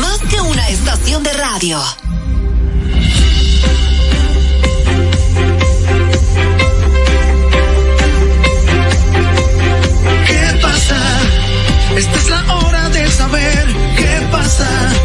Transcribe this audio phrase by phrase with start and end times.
[0.00, 1.80] Más que una estación de radio.
[10.26, 10.96] ¿Qué pasa?
[11.96, 13.66] Esta es la hora de saber
[13.96, 14.97] qué pasa.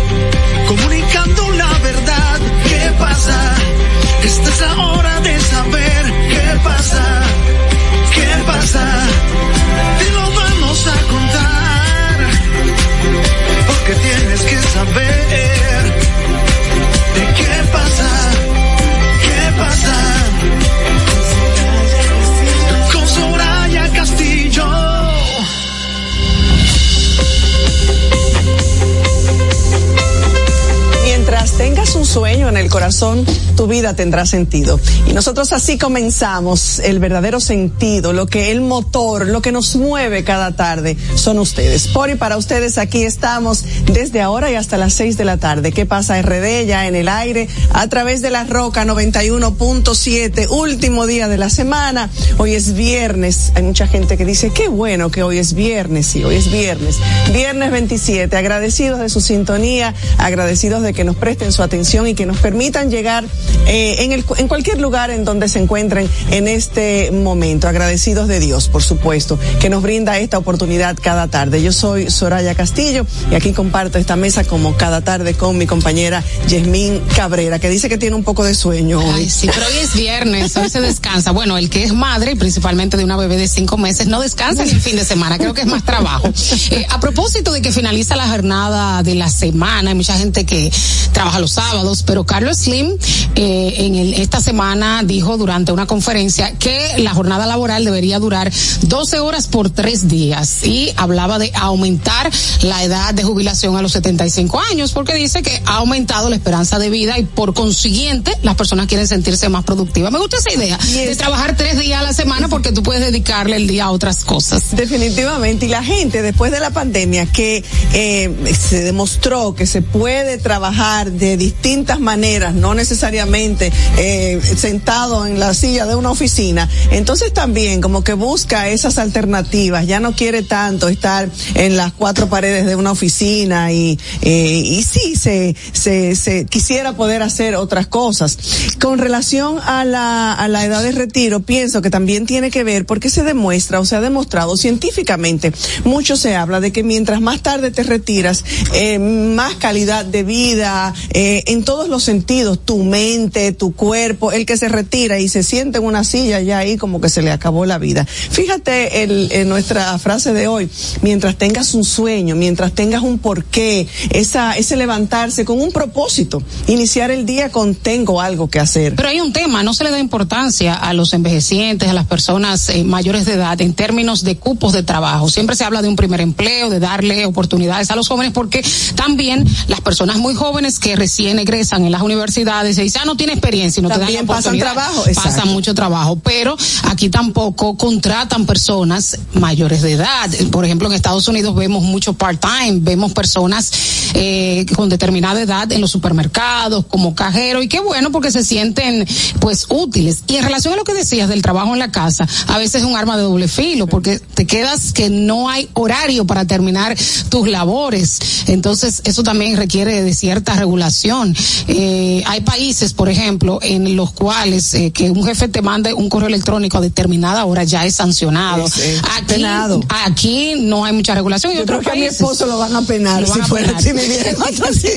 [31.95, 33.23] Un sueño en el corazón,
[33.55, 34.79] tu vida tendrá sentido.
[35.07, 40.23] Y nosotros así comenzamos el verdadero sentido, lo que el motor, lo que nos mueve
[40.23, 41.87] cada tarde son ustedes.
[41.87, 45.71] Por y para ustedes aquí estamos desde ahora y hasta las 6 de la tarde.
[45.71, 51.27] ¿Qué pasa RD ya en el aire a través de la Roca 91.7, último día
[51.27, 52.09] de la semana.
[52.37, 53.51] Hoy es viernes.
[53.55, 56.07] Hay mucha gente que dice, qué bueno que hoy es viernes.
[56.07, 56.97] Sí, hoy es viernes.
[57.31, 58.35] Viernes 27.
[58.35, 62.89] Agradecidos de su sintonía, agradecidos de que nos presten su atención y que nos permitan
[62.89, 63.23] llegar
[63.67, 67.67] eh, en, el, en cualquier lugar en donde se encuentren en este momento.
[67.67, 71.61] Agradecidos de Dios, por supuesto, que nos brinda esta oportunidad cada tarde.
[71.61, 76.23] Yo soy Soraya Castillo y aquí comparto esta mesa como cada tarde con mi compañera
[76.47, 79.13] Yasmín Cabrera, que dice que tiene un poco de sueño hoy.
[79.15, 81.31] Ay, sí, pero hoy es viernes, hoy se descansa.
[81.31, 84.65] Bueno, el que es madre, y principalmente de una bebé de cinco meses, no descansa
[84.65, 86.31] ni el fin de semana, creo que es más trabajo.
[86.71, 90.71] Eh, a propósito de que finaliza la jornada de la semana, hay mucha gente que
[91.11, 92.97] trabaja los sábados, pero Carlos Slim
[93.35, 98.51] eh, en el, esta semana dijo durante una conferencia que la jornada laboral debería durar
[98.81, 102.31] 12 horas por tres días y hablaba de aumentar
[102.61, 106.77] la edad de jubilación a los 75 años porque dice que ha aumentado la esperanza
[106.77, 110.11] de vida y por consiguiente las personas quieren sentirse más productivas.
[110.11, 113.55] Me gusta esa idea de trabajar tres días a la semana porque tú puedes dedicarle
[113.55, 114.75] el día a otras cosas.
[114.75, 115.65] Definitivamente.
[115.65, 117.63] Y la gente, después de la pandemia, que
[117.93, 125.39] eh, se demostró que se puede trabajar de distintas maneras, no necesariamente eh, sentado en
[125.39, 130.43] la silla de una oficina, entonces también como que busca esas alternativas, ya no quiere
[130.43, 136.45] tanto estar en las cuatro paredes de una oficina y, eh, y sí, se, se,
[136.45, 138.37] quisiera poder hacer otras cosas.
[138.79, 142.85] Con relación a la, a la edad de retiro, pienso que también tiene que ver
[142.85, 145.53] porque se demuestra o se ha demostrado científicamente,
[145.85, 150.93] mucho se habla de que mientras más tarde te retiras, eh, más calidad de vida,
[151.13, 153.12] en todos los sentidos, tu mente,
[153.57, 156.99] tu cuerpo, el que se retira y se siente en una silla ya ahí como
[156.99, 158.05] que se le acabó la vida.
[158.05, 160.69] Fíjate en nuestra frase de hoy,
[161.01, 167.11] mientras tengas un sueño, mientras tengas un porqué, esa, ese levantarse con un propósito, iniciar
[167.11, 168.95] el día con tengo algo que hacer.
[168.95, 172.69] Pero hay un tema, no se le da importancia a los envejecientes, a las personas
[172.69, 175.29] eh, mayores de edad en términos de cupos de trabajo.
[175.29, 178.63] Siempre se habla de un primer empleo, de darle oportunidades a los jóvenes, porque
[178.95, 183.33] también las personas muy jóvenes que recién egresan en las universidades y dicen, no tiene
[183.33, 184.73] experiencia y no También te dan pasan oportunidad.
[184.73, 185.49] trabajo, Pasan exacto.
[185.51, 190.29] mucho trabajo, pero aquí tampoco contratan personas mayores de edad.
[190.51, 193.71] Por ejemplo, en Estados Unidos vemos mucho part-time, vemos personas
[194.13, 199.05] eh, con determinada edad en los supermercados, como cajero, y qué bueno porque se sienten
[199.39, 200.23] pues útiles.
[200.27, 202.87] Y en relación a lo que decías del trabajo en la casa, a veces es
[202.87, 206.95] un arma de doble filo, porque te quedas que no hay horario para terminar
[207.29, 208.19] tus labores.
[208.47, 211.35] Entonces, eso también requiere de cierta regulación.
[211.67, 216.09] Eh, hay países, por ejemplo, en los cuales eh, que un jefe te mande un
[216.09, 218.65] correo electrónico a determinada hora ya es sancionado.
[218.65, 219.81] Es, eh, aquí, penado.
[220.05, 221.53] aquí no hay mucha regulación.
[221.53, 223.77] y Yo creo que a mi esposo lo van a penar Lo si a fuera,
[223.77, 223.83] penar.
[224.73, 224.87] si.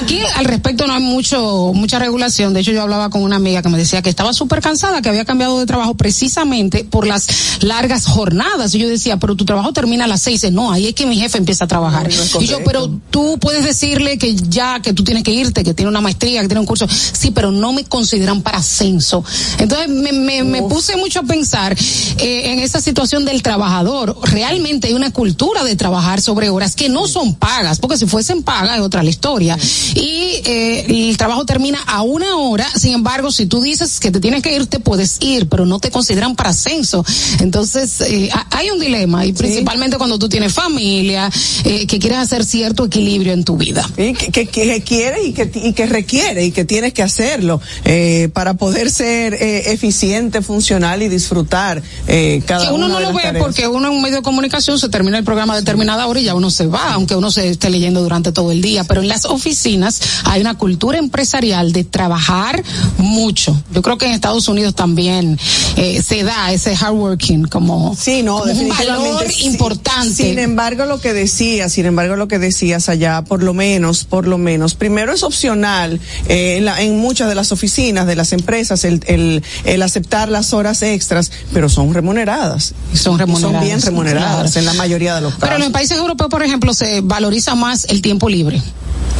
[0.00, 2.54] Aquí al respecto no hay mucho mucha regulación.
[2.54, 5.08] De hecho, yo hablaba con una amiga que me decía que estaba súper cansada, que
[5.08, 8.74] había cambiado de trabajo precisamente por las largas jornadas.
[8.74, 10.34] Y yo decía, pero tu trabajo termina a las seis.
[10.34, 12.08] Y dice, no, ahí es que mi jefe empieza a trabajar.
[12.08, 15.32] No, no es y yo, pero tú puedes decirle que ya, que tú tienes que
[15.32, 16.83] irte, que tiene una maestría, que tiene un curso.
[16.88, 19.24] Sí, pero no me consideran para ascenso.
[19.58, 21.76] Entonces me, me, me puse mucho a pensar
[22.18, 24.16] eh, en esa situación del trabajador.
[24.22, 28.42] Realmente hay una cultura de trabajar sobre horas que no son pagas, porque si fuesen
[28.42, 29.56] pagas es otra la historia.
[29.94, 34.20] Y eh, el trabajo termina a una hora, sin embargo, si tú dices que te
[34.20, 37.04] tienes que ir, te puedes ir, pero no te consideran para ascenso.
[37.40, 41.30] Entonces, eh, ha- hay un dilema, y principalmente cuando tú tienes familia,
[41.64, 43.88] eh, que quieres hacer cierto equilibrio en tu vida.
[43.96, 47.02] Y que, que- que que quiere y que, y que requiere y que tienes que
[47.02, 52.96] hacerlo eh, para poder ser eh, eficiente, funcional y disfrutar eh, cada que uno no
[52.96, 53.44] de lo las ve tareas.
[53.44, 56.24] porque uno en un medio de comunicación se termina el programa a determinada hora y
[56.24, 58.84] ya uno se va, aunque uno se esté leyendo durante todo el día.
[58.84, 62.62] Pero en las oficinas hay una cultura empresarial de trabajar
[62.98, 63.60] mucho.
[63.72, 65.38] Yo creo que en Estados Unidos también
[65.76, 69.46] eh, se da ese hard working como, Sí, no, como un valor sí.
[69.46, 70.14] importante.
[70.14, 74.26] Sin embargo, lo que decías, sin embargo, lo que decías allá, por lo menos, por
[74.26, 78.32] lo menos, primero es opcional eh, en, la- en muchas de las oficinas, de las
[78.32, 82.74] empresas, el, el, el aceptar las horas extras, pero son remuneradas.
[82.94, 84.58] Son remuneradas, Son bien remuneradas claro.
[84.60, 85.64] en la mayoría de los Pero en casos.
[85.66, 88.62] los países europeos, por ejemplo, se valoriza más el tiempo libre.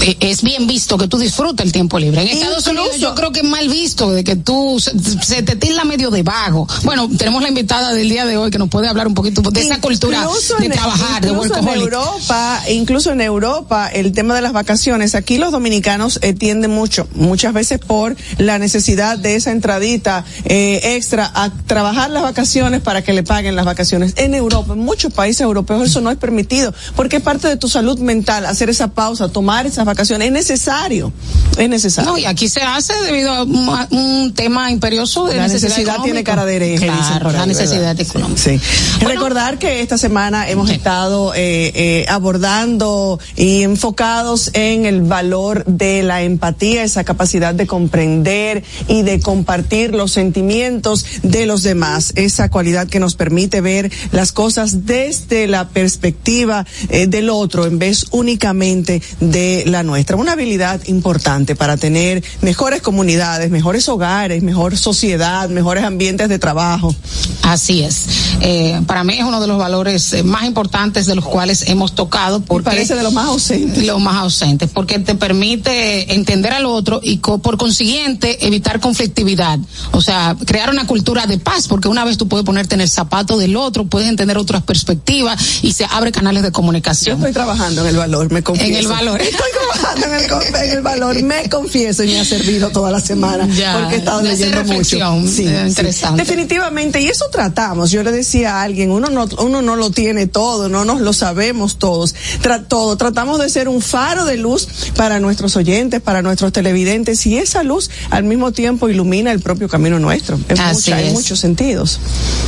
[0.00, 2.20] Eh, Es bien visto que tú disfrutas el tiempo libre.
[2.22, 4.92] En Estados Incluso- Unidos yo creo que es mal visto de que tú se,
[5.24, 6.66] se te tilda medio de vago.
[6.82, 9.60] Bueno, tenemos la invitada del día de hoy que nos puede hablar un poquito de
[9.60, 10.26] esa cultura
[10.58, 11.80] de en- trabajar, de en.
[11.80, 17.06] Europa, incluso en Europa, el tema de las vacaciones, aquí los dominicanos eh, tienden mucho,
[17.24, 23.02] muchas veces por la necesidad de esa entradita eh, extra a trabajar las vacaciones para
[23.02, 24.14] que le paguen las vacaciones.
[24.16, 27.68] En Europa, en muchos países europeos eso no es permitido, porque es parte de tu
[27.68, 31.12] salud mental hacer esa pausa, tomar esas vacaciones, es necesario,
[31.56, 32.10] es necesario.
[32.12, 35.70] No, y aquí se hace debido a un, a un tema imperioso de la necesidad,
[35.70, 36.86] necesidad tiene cara de hereje.
[36.86, 38.40] Claro, la ahí, necesidad económica.
[38.40, 38.60] Sí.
[39.00, 40.74] Bueno, Recordar que esta semana hemos Sí.
[40.74, 47.66] estado eh, eh, abordando y enfocados en el valor de la empatía, esa capacidad de
[47.66, 53.90] comprender y de compartir los sentimientos de los demás, esa cualidad que nos permite ver
[54.12, 60.16] las cosas desde la perspectiva eh, del otro en vez únicamente de la nuestra.
[60.16, 66.94] Una habilidad importante para tener mejores comunidades, mejores hogares, mejor sociedad, mejores ambientes de trabajo.
[67.42, 68.04] Así es.
[68.40, 71.94] Eh, para mí es uno de los valores eh, más importantes de los cuales hemos
[71.94, 73.84] tocado Me porque parece de los más ausentes.
[73.86, 79.58] lo más ausentes, porque te permite entender al otro y co- por consiguiente evitar conflictividad.
[79.92, 82.88] O sea, crear una cultura de paz, porque una vez tú puedes ponerte en el
[82.90, 87.16] zapato del otro, puedes entender otras perspectivas y se abre canales de Yo comunicación.
[87.18, 88.70] estoy trabajando en el valor, me confieso.
[88.70, 89.20] En el valor.
[89.20, 93.00] Estoy trabajando en el, en el valor, me confieso y me ha servido toda la
[93.00, 94.96] semana Ya, porque he estado leyendo mucho.
[94.96, 96.22] eh, interesante.
[96.22, 97.90] Definitivamente, y eso tratamos.
[97.90, 101.12] Yo le decía a alguien, uno no, uno no lo tiene todo, no nos lo
[101.12, 102.96] sabemos todos, tra- todo.
[102.96, 107.62] Tratamos de ser un faro de luz para nuestros oyentes, para nuestros televidentes y esa
[107.64, 110.38] luz al mismo tiempo ilumina el propio camino nuestro.
[110.48, 111.12] En, Así mucha- en es.
[111.12, 111.98] muchos sentidos.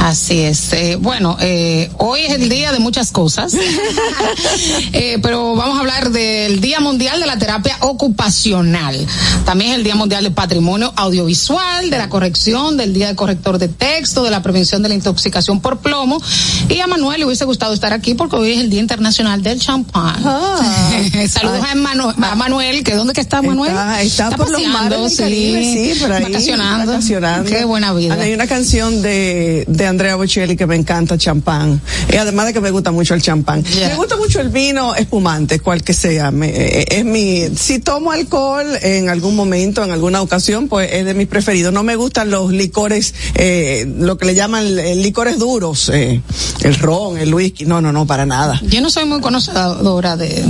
[0.00, 0.72] Así es.
[0.72, 3.54] Eh, bueno, eh, hoy es el día de muchas cosas,
[4.93, 9.06] Eh, pero vamos a hablar del Día Mundial de la Terapia Ocupacional.
[9.44, 13.58] También es el Día Mundial del Patrimonio Audiovisual, de la corrección, del Día del Corrector
[13.58, 16.20] de Texto, de la prevención de la intoxicación por plomo.
[16.69, 19.60] Y a Manuel le hubiese gustado estar aquí porque hoy es el Día Internacional del
[19.60, 20.16] Champán.
[20.25, 20.60] Ah.
[21.28, 23.70] Saludos a, Emanu- a Manuel, que ¿dónde que está Manuel?
[23.72, 25.62] Está, está por los mares sí, Caribe,
[25.94, 26.22] sí, por ahí.
[26.24, 26.92] Vacacionando.
[26.92, 27.50] vacacionando.
[27.50, 28.14] Qué buena vida.
[28.14, 31.80] Hay una canción de, de Andrea Bocelli que me encanta, champán.
[32.12, 33.64] Y además de que me gusta mucho el champán.
[33.64, 33.88] Yeah.
[33.90, 36.30] Me gusta mucho el vino espumante, cual que sea.
[36.30, 41.04] Me- eh, es mi, si tomo alcohol en algún momento, en alguna ocasión, pues es
[41.04, 41.72] de mis preferidos.
[41.72, 46.20] No me gustan los licores, eh, lo que le llaman eh, licores duros, eh,
[46.62, 47.64] el ron, el whisky.
[47.66, 48.60] No, no, no, para nada.
[48.64, 50.44] Yo no soy muy conocedora de,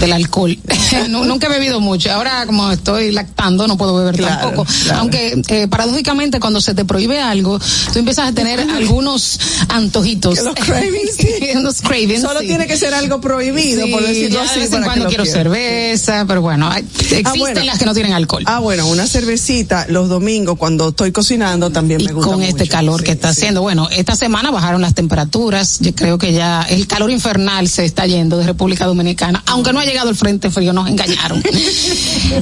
[0.00, 0.56] del alcohol.
[1.08, 2.10] Nu- Nunca he bebido mucho.
[2.12, 4.66] Ahora, como estoy lactando, no puedo beber Claro, tampoco.
[4.84, 5.00] claro.
[5.00, 7.58] Aunque, eh, paradójicamente, cuando se te prohíbe algo,
[7.92, 9.38] tú empiezas a tener algunos
[9.68, 10.38] antojitos.
[10.42, 11.16] Los cravings.
[11.56, 12.22] Unos cravings.
[12.22, 12.46] Solo sí.
[12.48, 14.54] tiene que ser algo prohibido, por decirlo así.
[14.60, 17.64] De vez en cuando quiero cerveza, pero bueno, hay- existen bueno.
[17.64, 18.42] las que no tienen alcohol.
[18.46, 22.68] Ah, bueno, una cervecita los domingos cuando estoy cocinando también y me gusta con este
[22.68, 23.62] calor Sí, que está haciendo.
[23.62, 25.78] Bueno, esta semana bajaron las temperaturas.
[25.80, 29.80] Yo creo que ya el calor infernal se está yendo de República Dominicana, aunque no
[29.80, 31.42] ha llegado el frente frío, nos engañaron.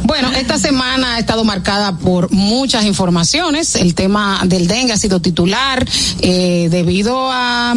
[0.04, 3.74] bueno, esta semana ha estado marcada por muchas informaciones.
[3.74, 5.86] El tema del dengue ha sido titular
[6.20, 7.74] eh, debido a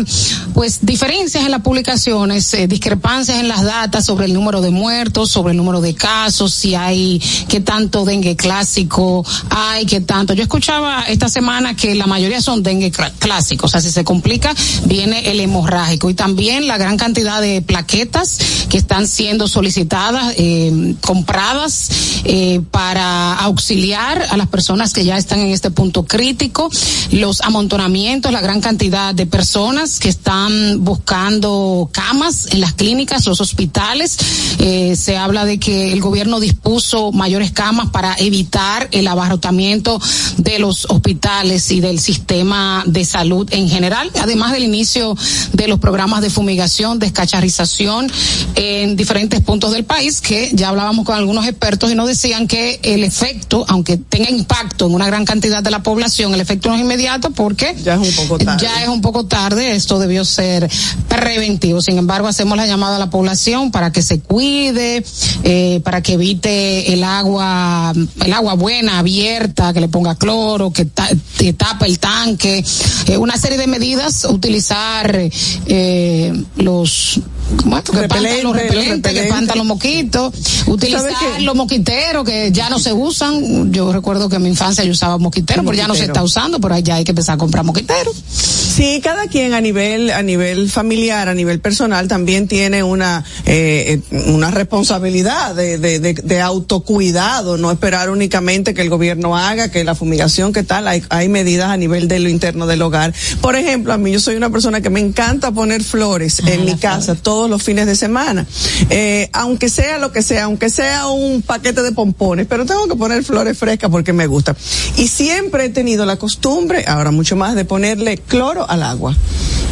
[0.54, 5.32] pues diferencias en las publicaciones, eh, discrepancias en las datas sobre el número de muertos,
[5.32, 10.34] sobre el número de casos, si hay qué tanto dengue clásico hay, qué tanto.
[10.34, 14.04] Yo escuchaba esta semana que la mayoría son dengue cl- clásicos, o sea, si se
[14.04, 14.54] complica
[14.86, 18.38] viene el hemorrágico y también la gran cantidad de plaquetas
[18.70, 21.90] que están siendo solicitadas, eh, compradas
[22.26, 26.70] eh, para auxiliar a las personas que ya están en este punto crítico,
[27.12, 33.42] los amontonamientos, la gran cantidad de personas que están buscando camas en las clínicas, los
[33.42, 34.18] hospitales.
[34.60, 40.02] Eh, se habla de que el gobierno dispuso mayores camas para evitar el abarrotamiento
[40.38, 45.16] de los hospitales y del sistema de salud en general, además del inicio
[45.54, 48.12] de los programas de fumigación, descacharización
[48.56, 52.73] en diferentes puntos del país, que ya hablábamos con algunos expertos y nos decían que
[52.82, 56.76] el efecto, aunque tenga impacto en una gran cantidad de la población, el efecto no
[56.76, 58.66] es inmediato porque ya es un poco tarde.
[58.66, 60.70] Ya es un poco tarde, esto debió ser
[61.08, 61.82] preventivo.
[61.82, 65.04] Sin embargo, hacemos la llamada a la población para que se cuide,
[65.44, 70.86] eh, para que evite el agua, el agua buena, abierta, que le ponga cloro, que,
[70.86, 72.64] tape el tanque,
[73.08, 75.30] eh, una serie de medidas, utilizar
[75.68, 77.20] eh, los
[77.58, 80.34] ¿cómo que repelente, los repelentes, que espantan los moquitos,
[80.68, 83.72] utilizar los moquiteros que ya no se usan.
[83.72, 86.60] Yo recuerdo que en mi infancia yo usaba moquiteros, pero ya no se está usando,
[86.60, 88.16] pero ya hay que empezar a comprar moquiteros.
[88.28, 94.02] Sí, cada quien a nivel a nivel familiar, a nivel personal también tiene una eh,
[94.28, 99.84] una responsabilidad de, de, de, de, autocuidado, no esperar únicamente que el gobierno haga, que
[99.84, 103.14] la fumigación, que tal, hay, hay medidas a nivel de lo interno del hogar.
[103.42, 106.66] Por ejemplo, a mí yo soy una persona que me encanta poner flores ah, en
[106.66, 107.16] mi casa
[107.50, 108.46] los fines de semana,
[108.90, 112.96] eh, aunque sea lo que sea, aunque sea un paquete de pompones, pero tengo que
[112.96, 114.56] poner flores frescas porque me gusta.
[114.98, 119.16] Y siempre he tenido la costumbre, ahora mucho más, de ponerle cloro al agua.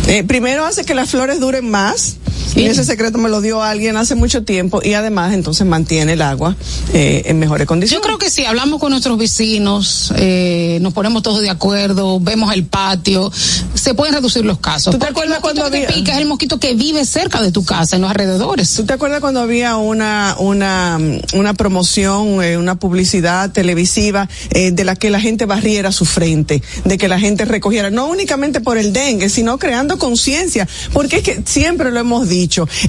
[0.07, 2.17] Eh, primero hace que las flores duren más.
[2.55, 6.21] Y ese secreto me lo dio alguien hace mucho tiempo y además entonces mantiene el
[6.21, 6.55] agua
[6.93, 8.01] eh, en mejores condiciones.
[8.01, 12.53] Yo creo que si hablamos con nuestros vecinos, eh, nos ponemos todos de acuerdo, vemos
[12.53, 13.31] el patio,
[13.73, 14.93] se pueden reducir los casos.
[14.93, 15.87] ¿Tú te acuerdas cuando había...
[15.87, 18.73] pica es el mosquito que vive cerca de tu casa, en los alrededores?
[18.75, 20.99] ¿Tú te acuerdas cuando había una una
[21.33, 26.61] una promoción, eh, una publicidad televisiva eh, de la que la gente barriera su frente,
[26.85, 31.23] de que la gente recogiera no únicamente por el dengue, sino creando conciencia, porque es
[31.23, 32.40] que siempre lo hemos dicho,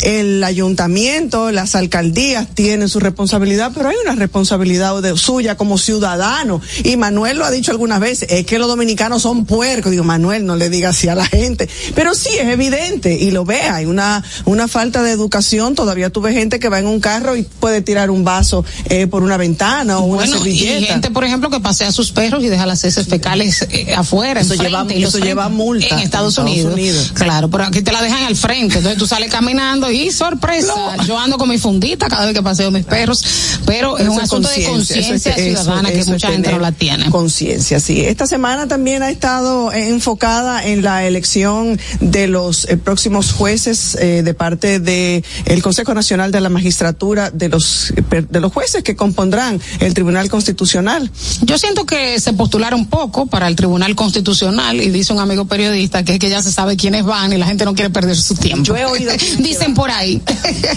[0.03, 6.61] el ayuntamiento, las alcaldías tienen su responsabilidad, pero hay una responsabilidad de, suya como ciudadano.
[6.85, 9.91] Y Manuel lo ha dicho algunas veces, es que los dominicanos son puercos.
[9.91, 11.69] Digo, Manuel, no le diga así a la gente.
[11.95, 15.75] Pero sí, es evidente, y lo ve, hay una, una falta de educación.
[15.75, 19.23] Todavía tuve gente que va en un carro y puede tirar un vaso eh, por
[19.23, 20.81] una ventana o una servilleta.
[20.81, 23.95] Y gente, por ejemplo, que pasea a sus perros y deja las heces fecales eh,
[23.95, 24.41] afuera.
[24.41, 25.95] Eso, lleva, eso lleva multa.
[25.97, 27.13] En Estados, Unidos.
[27.15, 28.79] Claro, pero aquí te la dejan al frente.
[28.79, 29.42] Entonces tú sales caminando
[29.91, 33.23] y sorpresa, yo ando con mi fundita cada vez que paseo mis perros,
[33.67, 37.11] pero es un asunto de conciencia ciudadana que mucha gente no la tiene.
[37.11, 38.01] Conciencia, sí.
[38.03, 44.23] Esta semana también ha estado enfocada en la elección de los eh, próximos jueces eh,
[44.23, 48.97] de parte de el Consejo Nacional de la Magistratura de los de los jueces que
[48.97, 51.11] compondrán el Tribunal Constitucional.
[51.43, 56.05] Yo siento que se postularon poco para el Tribunal Constitucional y dice un amigo periodista
[56.05, 58.35] que es que ya se sabe quiénes van y la gente no quiere perder su
[58.35, 58.65] tiempo.
[58.65, 59.13] Yo he oído.
[59.39, 60.23] Dicen por ahí.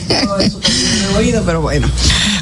[0.08, 1.88] he oído, pero bueno.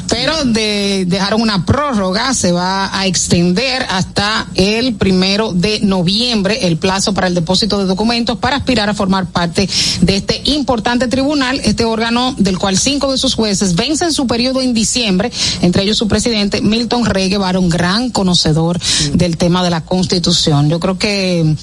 [0.08, 6.76] Pero de, dejaron una prórroga, se va a extender hasta el primero de noviembre el
[6.76, 9.68] plazo para el depósito de documentos para aspirar a formar parte
[10.02, 14.60] de este importante tribunal, este órgano del cual cinco de sus jueces vencen su periodo
[14.60, 18.78] en diciembre, entre ellos su presidente Milton Rey Guevara, un gran conocedor
[19.14, 20.68] del tema de la Constitución.
[20.68, 21.56] Yo creo que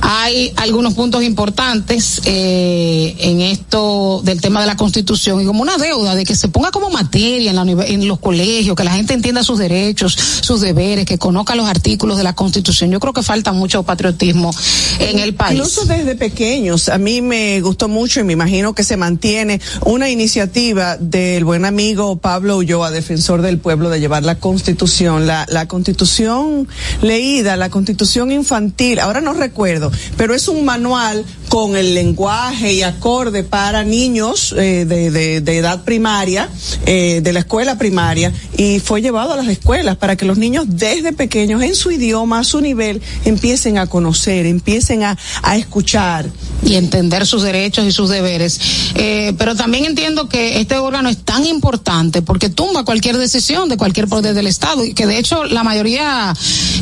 [0.00, 3.93] hay algunos puntos importantes eh, en esto
[4.24, 7.50] del tema de la Constitución y como una deuda de que se ponga como materia
[7.50, 11.54] en, la, en los colegios, que la gente entienda sus derechos, sus deberes, que conozca
[11.54, 12.90] los artículos de la Constitución.
[12.90, 14.52] Yo creo que falta mucho patriotismo
[14.98, 15.58] en el país.
[15.58, 20.10] Incluso desde pequeños, a mí me gustó mucho y me imagino que se mantiene una
[20.10, 25.66] iniciativa del buen amigo Pablo Ulloa, defensor del pueblo, de llevar la Constitución, la, la
[25.68, 26.68] Constitución
[27.02, 32.82] leída, la Constitución infantil, ahora no recuerdo, pero es un manual con el lenguaje y
[32.82, 36.48] acorde para niños eh, de, edad primaria,
[36.86, 40.66] eh, de la escuela primaria, y fue llevado a las escuelas para que los niños
[40.68, 46.30] desde pequeños en su idioma, a su nivel, empiecen a conocer, empiecen a, a escuchar.
[46.62, 48.58] Y entender sus derechos y sus deberes.
[48.94, 53.76] Eh, pero también entiendo que este órgano es tan importante porque tumba cualquier decisión de
[53.76, 56.32] cualquier poder del Estado, y que de hecho la mayoría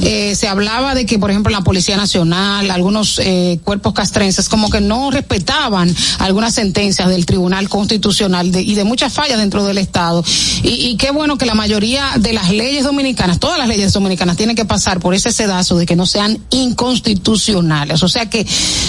[0.02, 3.20] eh, se hablaba de que, por ejemplo, la Policía Nacional, algunos
[3.64, 9.38] cuerpos castrenses, como que no respetaban algunas sentencias del Tribunal Constitucional y de muchas fallas
[9.38, 10.24] dentro del Estado.
[10.62, 14.36] Y, y, qué bueno que la mayoría de las leyes dominicanas, todas las leyes dominicanas,
[14.36, 18.02] tienen que pasar por ese sedazo de que no sean inconstitucionales.
[18.02, 18.46] O sea que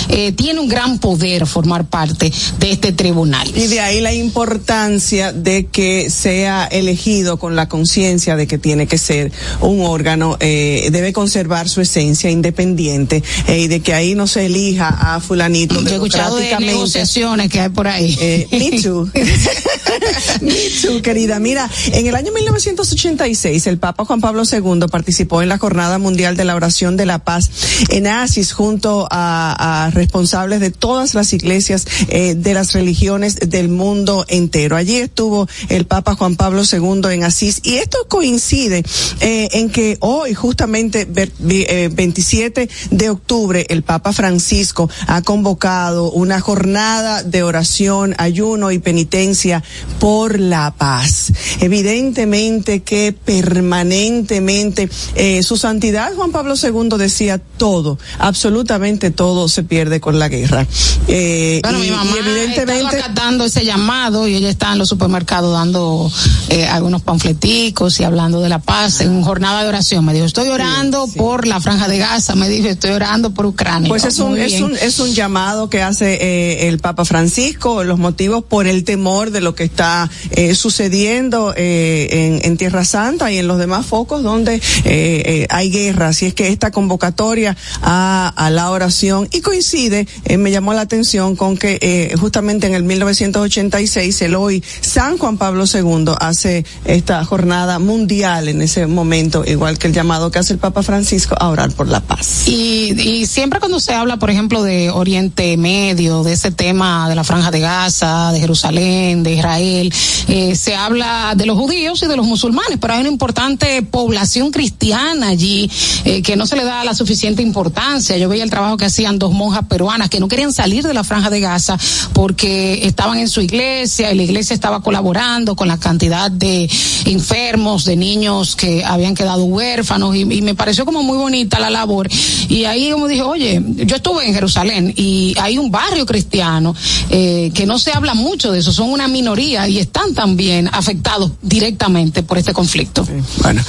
[0.10, 3.48] eh, tiene un gran poder formar parte de este tribunal.
[3.56, 8.88] Y de ahí la importancia de que sea elegido con la conciencia de que tiene
[8.88, 9.32] que ser
[9.62, 14.46] un órgano, eh, debe conservar su esencia independiente eh, y de que ahí no se
[14.46, 18.18] elija a fulanito Yo he escuchado de negociaciones que hay por ahí.
[18.20, 19.10] Eh, me too.
[20.42, 21.40] me too, querida.
[21.40, 26.36] Mira, En el año 1986, el Papa Juan Pablo II participó en la Jornada Mundial
[26.36, 27.50] de la Oración de la Paz
[27.90, 33.70] en Asis junto a, a responsables de todas las iglesias eh, de las religiones del
[33.70, 34.76] mundo entero.
[34.76, 38.84] Allí estuvo el Papa Juan Pablo II en Asís y esto coincide
[39.20, 47.24] eh, en que hoy, justamente 27 de octubre, el Papa Francisco ha convocado una jornada
[47.24, 47.73] de oración,
[48.18, 49.64] ayuno y penitencia
[50.00, 51.32] por la paz.
[51.60, 60.00] Evidentemente que permanentemente eh, su santidad Juan Pablo II decía todo, absolutamente todo se pierde
[60.00, 60.68] con la guerra.
[61.08, 64.90] Eh, bueno, y, mi mamá y evidentemente dando ese llamado y ella está en los
[64.90, 66.12] supermercados dando
[66.50, 70.06] eh, algunos panfleticos y hablando de la paz en una jornada de oración.
[70.06, 71.20] Me dijo, estoy orando sí, sí.
[71.20, 73.90] por la franja de Gaza, me dijo, estoy orando por Ucrania.
[73.90, 77.98] Pues es un, es un, es un llamado que hace eh, el Papa Francisco, los
[77.98, 83.38] motivos por el temor de lo que está eh, sucediendo eh, en, Tierra Santa y
[83.38, 86.10] en los demás focos donde eh, hay guerra.
[86.10, 91.58] Así es que esta convocatoria a, la oración y coincide, me llamó la atención con
[91.58, 98.50] que justamente en el 1986 el hoy San Juan Pablo II hace esta jornada mundial
[98.50, 101.88] en ese momento, igual que el llamado que hace el Papa Francisco a orar por
[101.88, 102.48] la paz.
[102.48, 107.24] Y siempre cuando se habla, por ejemplo, de Oriente Medio, de ese tema de la
[107.24, 109.94] Franja de Gaza, de Jerusalén, de Israel,
[110.28, 114.52] eh, se habla de los judíos y de los musulmanes, pero hay una importante población
[114.52, 115.70] cristiana allí
[116.04, 118.18] eh, que no se le da la suficiente importancia.
[118.18, 121.04] Yo veía el trabajo que hacían dos monjas peruanas que no querían salir de la
[121.04, 121.78] Franja de Gaza
[122.14, 126.70] porque estaban en su iglesia y la iglesia estaba colaborando con la cantidad de
[127.06, 132.10] enfermos, de niños que habían quedado huérfanos y, me pareció como muy bonita la labor.
[132.50, 136.76] Y ahí como dije, oye, yo estuve en Jerusalén y hay un barrio cristiano
[137.10, 141.32] eh, que no se habla mucho de eso, son una minoría y están también afectados
[141.42, 143.06] directamente por este conflicto.
[143.06, 143.62] Sí, bueno,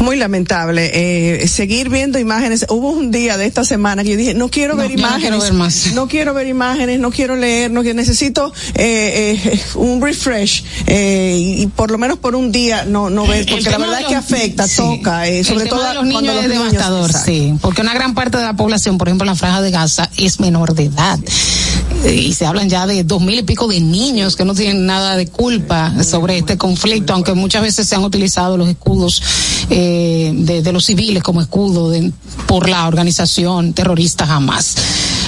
[0.00, 0.90] muy lamentable.
[0.92, 2.66] Eh, seguir viendo imágenes.
[2.68, 5.30] Hubo un día de esta semana que yo dije, no quiero no, ver imágenes.
[5.30, 5.92] No quiero ver más.
[6.02, 11.66] No quiero ver imágenes, no quiero leer, no quiero, necesito eh, un refresh y, y,
[11.74, 14.66] por lo menos por un día no, no ver, porque la verdad es que afecta,
[14.66, 14.76] sí.
[14.76, 18.44] toca, sobre todo de los niños es devastador, niños, sí, porque una gran parte de
[18.44, 21.18] la población, por ejemplo, la franja de Gaza es menor de edad
[22.04, 25.16] y se hablan ya de dos mil y pico de niños que no tienen nada
[25.16, 29.22] de culpa sobre este conflicto, aunque muchas veces se han utilizado los escudos
[29.70, 32.12] eh, de, de, los civiles como escudo de,
[32.46, 34.76] por la organización terrorista Hamas.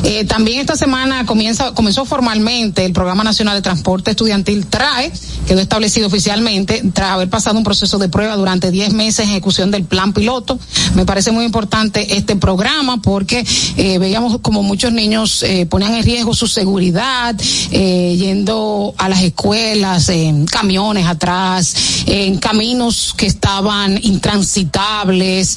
[0.05, 5.11] Eh, también esta semana comienza, comenzó formalmente el Programa Nacional de Transporte Estudiantil TRAE,
[5.47, 9.71] quedó establecido oficialmente tras haber pasado un proceso de prueba durante 10 meses en ejecución
[9.71, 10.59] del plan piloto.
[10.95, 16.05] Me parece muy importante este programa porque eh, veíamos como muchos niños eh, ponían en
[16.05, 17.35] riesgo su seguridad,
[17.71, 25.57] eh, yendo a las escuelas, en camiones atrás, en caminos que estaban intransitables,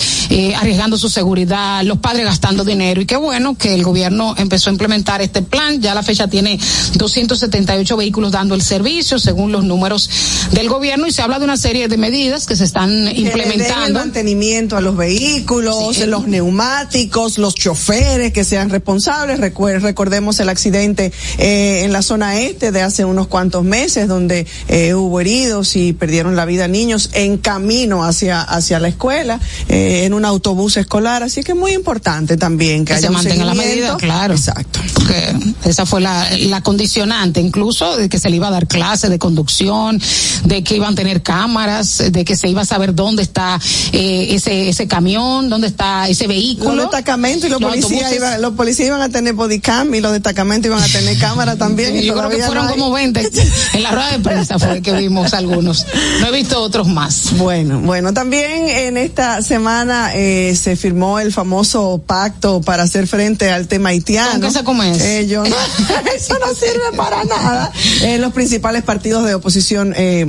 [0.56, 3.02] arriesgando su seguridad, los padres gastando dinero.
[3.02, 5.82] Y qué bueno que el gobierno empezó a implementar este plan.
[5.82, 6.60] Ya la fecha tiene
[6.96, 10.10] 278 vehículos dando el servicio, según los números
[10.52, 13.88] del gobierno, y se habla de una serie de medidas que se están que implementando.
[13.88, 16.06] el mantenimiento a los vehículos, sí.
[16.06, 19.40] los neumáticos, los choferes que sean responsables.
[19.40, 24.94] Recordemos el accidente eh, en la zona este de hace unos cuantos meses, donde eh,
[24.94, 30.14] hubo heridos y perdieron la vida niños en camino hacia, hacia la escuela, eh, en
[30.14, 31.24] un autobús escolar.
[31.24, 34.27] Así que es muy importante también que, que haya se mantenga la medida, claro.
[34.34, 34.80] Exacto.
[34.94, 35.36] Porque
[35.66, 39.20] esa fue la, la condicionante, incluso de que se le iba a dar clase de
[39.20, 40.02] conducción,
[40.44, 43.60] de que iban a tener cámaras, de que se iba a saber dónde está
[43.92, 46.76] eh, ese, ese camión, dónde está ese vehículo.
[46.76, 50.12] Los destacamentos y los, los policías, iban, los policías iban a tener bodycam y los
[50.12, 52.02] destacamentos iban a tener cámara también.
[52.02, 53.32] Yo creo que fueron no como 20.
[53.74, 55.86] En la rueda de prensa fue que vimos algunos.
[56.20, 57.38] No he visto otros más.
[57.38, 63.50] Bueno, bueno, también en esta semana eh, se firmó el famoso pacto para hacer frente
[63.50, 64.32] al tema haitiano.
[64.32, 65.04] ¿Con qué se come eso?
[65.04, 65.56] Eh, yo no,
[66.16, 67.72] eso no sirve para nada.
[68.02, 70.26] Eh, los principales partidos de oposición eh,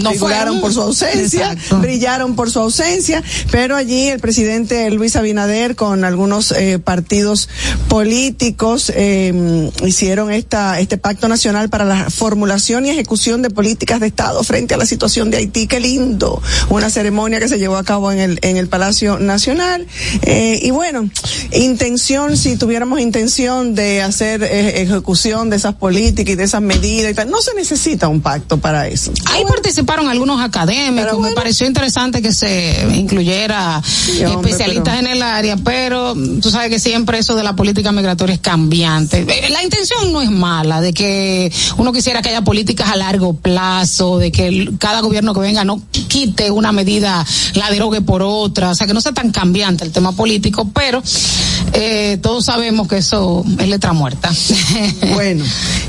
[0.00, 1.80] no figuraron por su ausencia, Exacto.
[1.80, 7.48] brillaron por su ausencia, pero allí el presidente Luis Abinader con algunos eh, partidos
[7.88, 14.06] políticos eh, hicieron esta este pacto nacional para la formulación y ejecución de políticas de
[14.06, 15.66] Estado frente a la situación de Haití.
[15.66, 19.86] Qué lindo, una ceremonia que se llevó a cabo en el en el Palacio Nacional
[20.22, 21.08] eh, y bueno,
[21.52, 27.10] intención si tuviéramos intención de hacer eh, ejecución de esas políticas y de esas medidas
[27.10, 29.12] y tal, no se necesita un pacto para eso.
[29.26, 35.56] Hay participación participaron algunos académicos, me pareció interesante que se incluyera especialistas en el área,
[35.56, 39.26] pero tú sabes que siempre eso de la política migratoria es cambiante.
[39.50, 44.18] La intención no es mala, de que uno quisiera que haya políticas a largo plazo,
[44.18, 48.74] de que cada gobierno que venga no quite una medida, la derogue por otra, o
[48.74, 51.02] sea, que no sea tan cambiante el tema político, pero
[51.72, 54.30] eh, todos sabemos que eso es letra muerta.
[55.14, 55.44] bueno,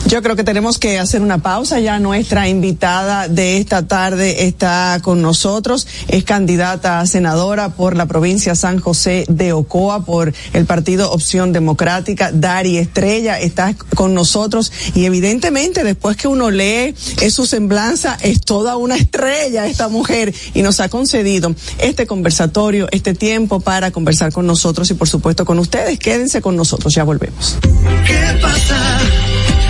[0.08, 1.80] yo creo que tenemos que hacer una pausa.
[1.80, 5.88] Ya nuestra invitada de esta tarde está con nosotros.
[6.08, 11.54] Es candidata a senadora por la provincia San José de Ocoa por el partido Opción
[11.54, 12.32] Democrática.
[12.32, 18.42] Dari Estrella está con nosotros y evidentemente después que uno lee es su semblanza, es
[18.42, 24.32] toda una estrella esta mujer y nos ha concedido este conversatorio, este tiempo para conversar
[24.32, 26.00] con nosotros y por supuesto con ustedes.
[26.00, 27.58] Quédense con nosotros, ya volvemos.
[28.06, 29.00] ¿Qué pasa?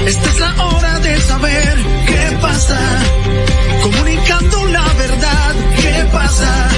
[0.05, 3.22] Esta es la hora de saber qué pasa.
[3.83, 6.69] Comunicando la verdad, ¿qué pasa?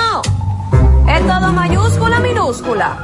[1.21, 2.97] Es todo mayúscula, minúscula.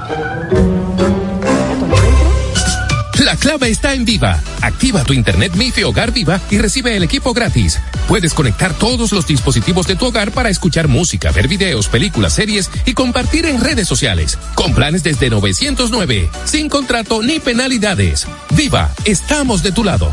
[3.23, 4.39] La clave está en Viva.
[4.61, 7.79] Activa tu internet MIFI Hogar Viva y recibe el equipo gratis.
[8.07, 12.71] Puedes conectar todos los dispositivos de tu hogar para escuchar música, ver videos, películas, series
[12.85, 14.39] y compartir en redes sociales.
[14.55, 18.27] Con planes desde 909, sin contrato ni penalidades.
[18.51, 20.11] Viva, estamos de tu lado.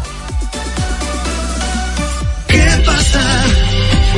[2.49, 3.45] ¿Qué pasa?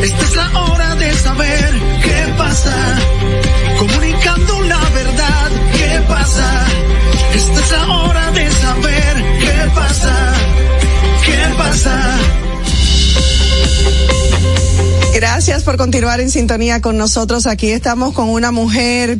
[0.02, 3.35] Esta es la hora de saber qué pasa.
[6.08, 6.66] Pasa?
[7.34, 10.34] Esta es la hora de saber qué pasa.
[11.24, 12.18] ¿Qué pasa?
[15.14, 17.46] Gracias por continuar en sintonía con nosotros.
[17.46, 19.18] Aquí estamos con una mujer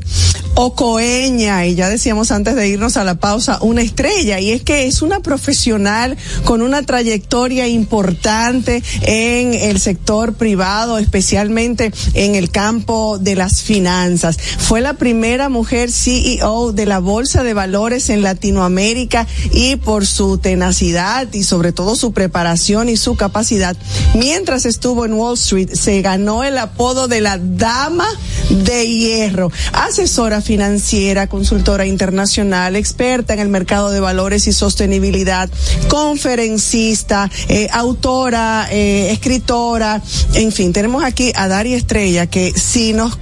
[0.57, 4.41] ocoeña y ya decíamos antes de irnos a la pausa, una estrella.
[4.41, 11.93] Y es que es una profesional con una trayectoria importante en el sector privado, especialmente
[12.15, 14.39] en el campo de las finanzas.
[14.59, 20.39] Fue la primera mujer CEO de la Bolsa de Valores en Latinoamérica y por su
[20.39, 23.77] tenacidad y sobre todo su preparación y su capacidad,
[24.15, 28.09] mientras estuvo en Wall Street, se ganó el apodo de la Dama
[28.49, 35.51] de Hierro, asesora financiera, consultora internacional, experta en el mercado de valores y sostenibilidad,
[35.89, 40.01] conferencista, eh, autora, eh, escritora,
[40.35, 43.19] en fin, tenemos aquí a Dari Estrella que si nos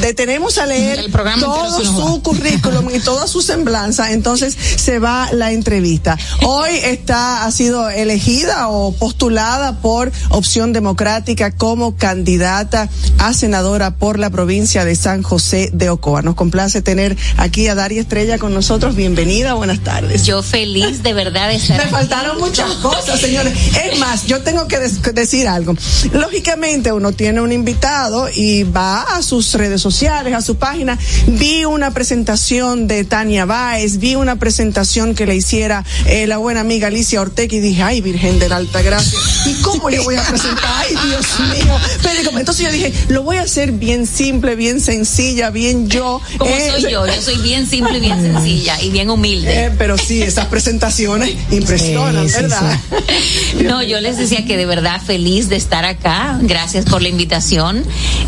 [0.00, 5.32] detenemos a leer El programa todo su currículum y toda su semblanza, entonces se va
[5.32, 6.18] la entrevista.
[6.44, 14.18] Hoy está, ha sido elegida o postulada por Opción Democrática como candidata a senadora por
[14.18, 16.22] la provincia de San José de Ocoa.
[16.22, 18.96] Nos complace tener aquí a Dari Estrella con nosotros.
[18.96, 20.26] Bienvenida, buenas tardes.
[20.26, 21.92] Yo feliz de verdad de estar Me aquí.
[21.92, 23.52] faltaron muchas cosas, señores.
[23.84, 25.76] Es más, yo tengo que decir algo.
[26.12, 30.98] Lógicamente, uno tiene un invitado y va a sus redes sociales, a su página.
[31.28, 36.60] Vi una presentación de Tania Báez, vi una presentación que le hiciera eh, la buena
[36.60, 39.20] amiga Alicia Ortega y dije, ay, Virgen de la Alta Gracia.
[39.46, 40.64] ¿Y cómo yo voy a presentar?
[40.66, 41.26] Ay, Dios
[41.64, 41.76] mío.
[42.02, 46.20] Pero entonces yo dije, lo voy a hacer bien simple, bien sencilla, bien yo.
[46.38, 49.66] Como Eh, soy yo, yo soy bien simple y bien sencilla y bien humilde.
[49.66, 52.80] eh, pero sí, esas presentaciones impresionan, Sí, sí, ¿verdad?
[53.64, 56.38] No, yo les decía que de verdad feliz de estar acá.
[56.42, 57.82] Gracias por la invitación.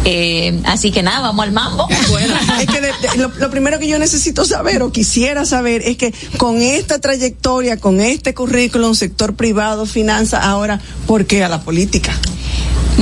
[0.05, 1.89] Eh, así que nada, vamos al mambo.
[2.11, 5.83] Bueno, es que de- de- lo, lo primero que yo necesito saber o quisiera saber
[5.83, 11.49] es que con esta trayectoria, con este currículum, sector privado, finanzas, ahora, ¿por qué a
[11.49, 12.13] la política?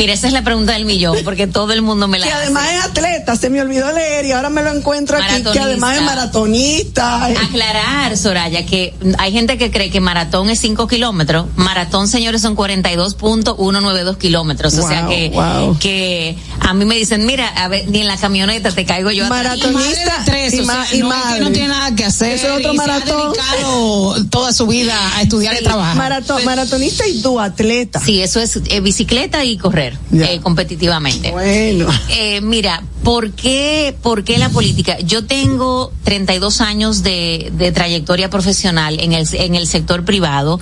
[0.00, 2.44] Mira, esa es la pregunta del millón, porque todo el mundo me la Que hace.
[2.44, 5.98] además es atleta, se me olvidó leer y ahora me lo encuentro aquí, que además
[5.98, 7.26] es maratonista.
[7.26, 11.46] Aclarar, Soraya, que hay gente que cree que maratón es 5 kilómetros.
[11.56, 14.72] Maratón, señores, son 42.192 kilómetros.
[14.78, 15.78] o sea Wow, que, wow.
[15.78, 19.26] que a mí me dicen, mira, a ver, ni en la camioneta te caigo yo.
[19.28, 21.40] Maratonista Tres, y, o ma- sea, y no, madre.
[21.40, 22.32] no tiene nada que hacer.
[22.34, 23.32] Eso es otro y se ha maratón.
[23.32, 25.96] dedicado toda su vida a estudiar y trabajar.
[25.96, 28.00] Marato- maratonista y duatleta.
[28.00, 31.30] Sí, eso es eh, bicicleta y correr eh, competitivamente.
[31.30, 31.86] Bueno.
[32.08, 34.98] Eh, mira, ¿por qué, ¿por qué la política?
[35.00, 40.60] Yo tengo 32 años de, trayectoria profesional en el, en el sector privado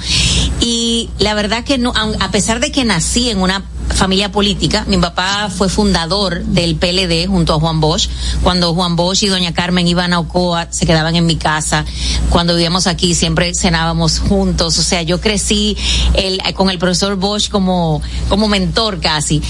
[0.61, 4.96] y la verdad que no, a pesar de que nací en una familia política, mi
[4.98, 8.09] papá fue fundador del PLD junto a Juan Bosch.
[8.42, 11.85] Cuando Juan Bosch y doña Carmen iban a Ocoa, se quedaban en mi casa.
[12.31, 14.79] Cuando vivíamos aquí siempre cenábamos juntos.
[14.79, 15.77] O sea, yo crecí
[16.55, 19.42] con el profesor Bosch como, como mentor casi.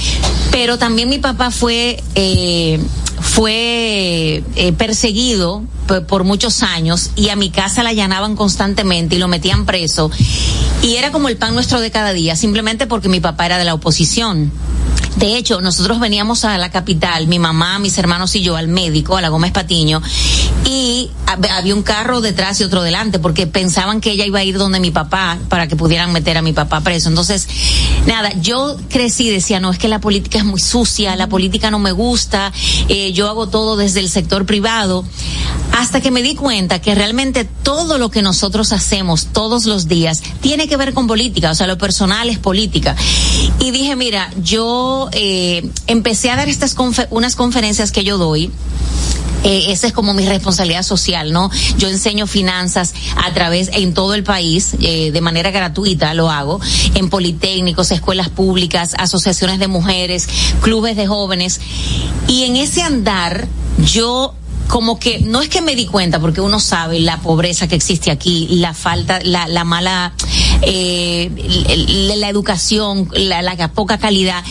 [0.51, 2.78] Pero también mi papá fue, eh,
[3.21, 5.63] fue eh, perseguido
[6.07, 10.11] por muchos años y a mi casa la allanaban constantemente y lo metían preso.
[10.83, 13.65] Y era como el pan nuestro de cada día, simplemente porque mi papá era de
[13.65, 14.53] la oposición.
[15.19, 19.17] De hecho, nosotros veníamos a la capital, mi mamá, mis hermanos y yo, al médico,
[19.17, 20.01] a la Gómez Patiño,
[20.65, 24.45] y hab- había un carro detrás y otro delante, porque pensaban que ella iba a
[24.45, 27.09] ir donde mi papá para que pudieran meter a mi papá preso.
[27.09, 27.49] Entonces,
[28.07, 31.81] nada, yo crecí decía, no, es que la política es muy sucia, la política no
[31.81, 32.53] me gusta,
[32.89, 35.05] eh, yo hago todo desde el sector privado,
[35.73, 40.23] hasta que me di cuenta que realmente todo lo que nosotros hacemos todos los días
[40.41, 42.95] tiene que ver con política, o sea, lo personal es política.
[43.61, 46.75] Y dije, mira, yo eh, empecé a dar estas
[47.11, 48.51] unas conferencias que yo doy
[49.45, 51.51] eh, esa es como mi responsabilidad social, ¿no?
[51.79, 56.61] Yo enseño finanzas a través, en todo el país, eh, de manera gratuita lo hago,
[56.95, 60.29] en politécnicos, escuelas públicas, asociaciones de mujeres,
[60.61, 61.61] clubes de jóvenes.
[62.27, 63.47] Y en ese andar,
[63.85, 64.35] yo
[64.67, 68.11] como que no es que me di cuenta porque uno sabe la pobreza que existe
[68.11, 70.13] aquí la falta la, la mala
[70.61, 71.31] eh,
[72.19, 74.45] la, educación la poca calidad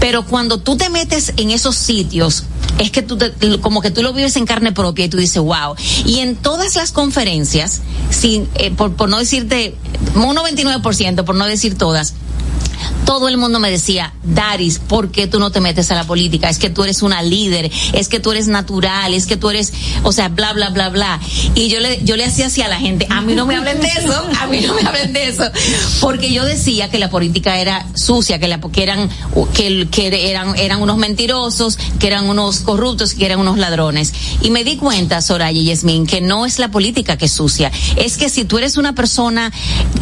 [0.00, 2.44] pero cuando tú te metes en esos sitios
[2.78, 5.42] es que tú te- como que tú lo vives en carne propia y tú dices
[5.42, 7.80] wow y en todas las conferencias
[8.10, 9.74] sin eh, por, por no decirte
[10.14, 12.14] un 99% por no decir todas
[13.08, 16.50] todo el mundo me decía, Daris, ¿por qué tú no te metes a la política?
[16.50, 19.72] Es que tú eres una líder, es que tú eres natural, es que tú eres,
[20.02, 21.18] o sea, bla, bla, bla, bla.
[21.54, 23.80] Y yo le, yo le hacía así a la gente, a mí no me hablen
[23.80, 25.44] de eso, a mí no me hablen de eso.
[26.00, 29.08] Porque yo decía que la política era sucia, que la, que eran,
[29.54, 34.12] que, que eran, eran unos mentirosos, que eran unos corruptos, que eran unos ladrones.
[34.42, 37.72] Y me di cuenta, Soraya y Yasmin, que no es la política que es sucia.
[37.96, 39.50] Es que si tú eres una persona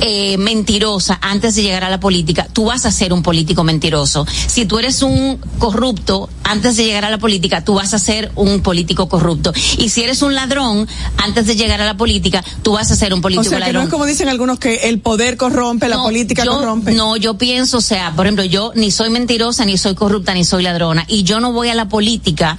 [0.00, 4.26] eh, mentirosa antes de llegar a la política, tú vas a ser un político mentiroso.
[4.46, 8.30] Si tú eres un corrupto antes de llegar a la política, tú vas a ser
[8.36, 9.52] un político corrupto.
[9.78, 13.12] Y si eres un ladrón antes de llegar a la política, tú vas a ser
[13.12, 13.82] un O político sea, que no ladrón.
[13.84, 16.92] es como dicen algunos que el poder corrompe, la política yo- corrompe.
[16.92, 20.44] No, yo pienso, o sea, por ejemplo, yo ni soy mentirosa, ni soy corrupta, ni
[20.44, 21.04] soy ladrona.
[21.08, 22.56] Y yo no voy a la política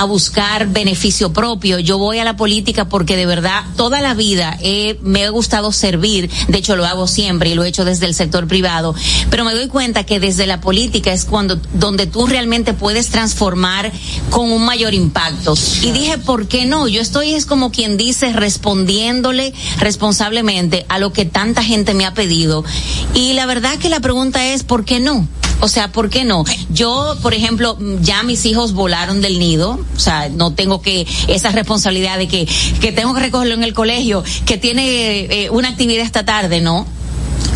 [0.00, 1.78] a buscar beneficio propio.
[1.78, 5.72] Yo voy a la política porque de verdad toda la vida he- me ha gustado
[5.72, 6.30] servir.
[6.48, 8.94] De hecho, lo hago siempre y lo he hecho desde el sector privado.
[9.28, 13.92] Pero me doy cuenta que desde la política es cuando donde tú realmente puedes transformar
[14.30, 15.54] con un mayor impacto.
[15.82, 16.88] Y dije, ¿por qué no?
[16.88, 22.14] Yo estoy es como quien dice respondiéndole responsablemente a lo que tanta gente me ha
[22.14, 22.64] pedido.
[23.12, 25.28] Y la verdad que la pregunta es, ¿por qué no?
[25.60, 26.44] O sea, ¿por qué no?
[26.70, 31.50] Yo, por ejemplo, ya mis hijos volaron del nido, o sea, no tengo que esa
[31.50, 32.48] responsabilidad de que,
[32.80, 36.86] que tengo que recogerlo en el colegio, que tiene eh, una actividad esta tarde, ¿no?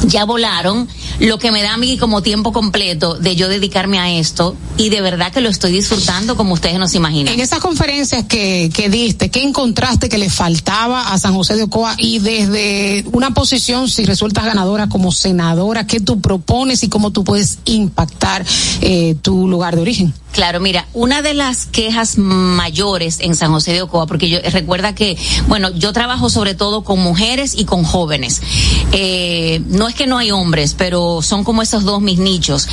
[0.07, 0.88] Ya volaron,
[1.20, 4.88] lo que me da a mí como tiempo completo de yo dedicarme a esto y
[4.88, 7.35] de verdad que lo estoy disfrutando como ustedes no se imaginan.
[7.35, 11.64] En esas conferencias que, que diste, ¿qué encontraste que le faltaba a San José de
[11.64, 17.11] Ocoa y desde una posición, si resultas ganadora como senadora, qué tú propones y cómo
[17.11, 18.44] tú puedes impactar
[18.81, 20.14] eh, tu lugar de origen?
[20.35, 24.92] Claro, mira, una de las quejas mayores en San José de Ocoa, porque yo recuerda
[24.92, 25.16] que,
[25.47, 28.42] bueno, yo trabajo sobre todo con mujeres y con jóvenes.
[28.90, 32.66] Eh, no es que no hay hombres, pero son como esos dos mis nichos.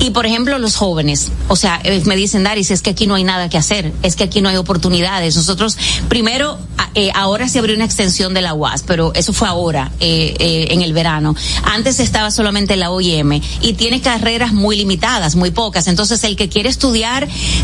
[0.00, 3.14] Y por ejemplo, los jóvenes, o sea, eh, me dicen, Daris, es que aquí no
[3.14, 5.36] hay nada que hacer, es que aquí no hay oportunidades.
[5.36, 5.76] Nosotros,
[6.08, 6.58] primero,
[6.94, 10.80] eh, ahora se abrió una extensión de la UAS, pero eso fue ahora, eh, en
[10.80, 11.36] el verano.
[11.64, 15.88] Antes estaba solamente la OIM y tiene carreras muy limitadas, muy pocas.
[15.88, 17.01] Entonces, el que quiere estudiar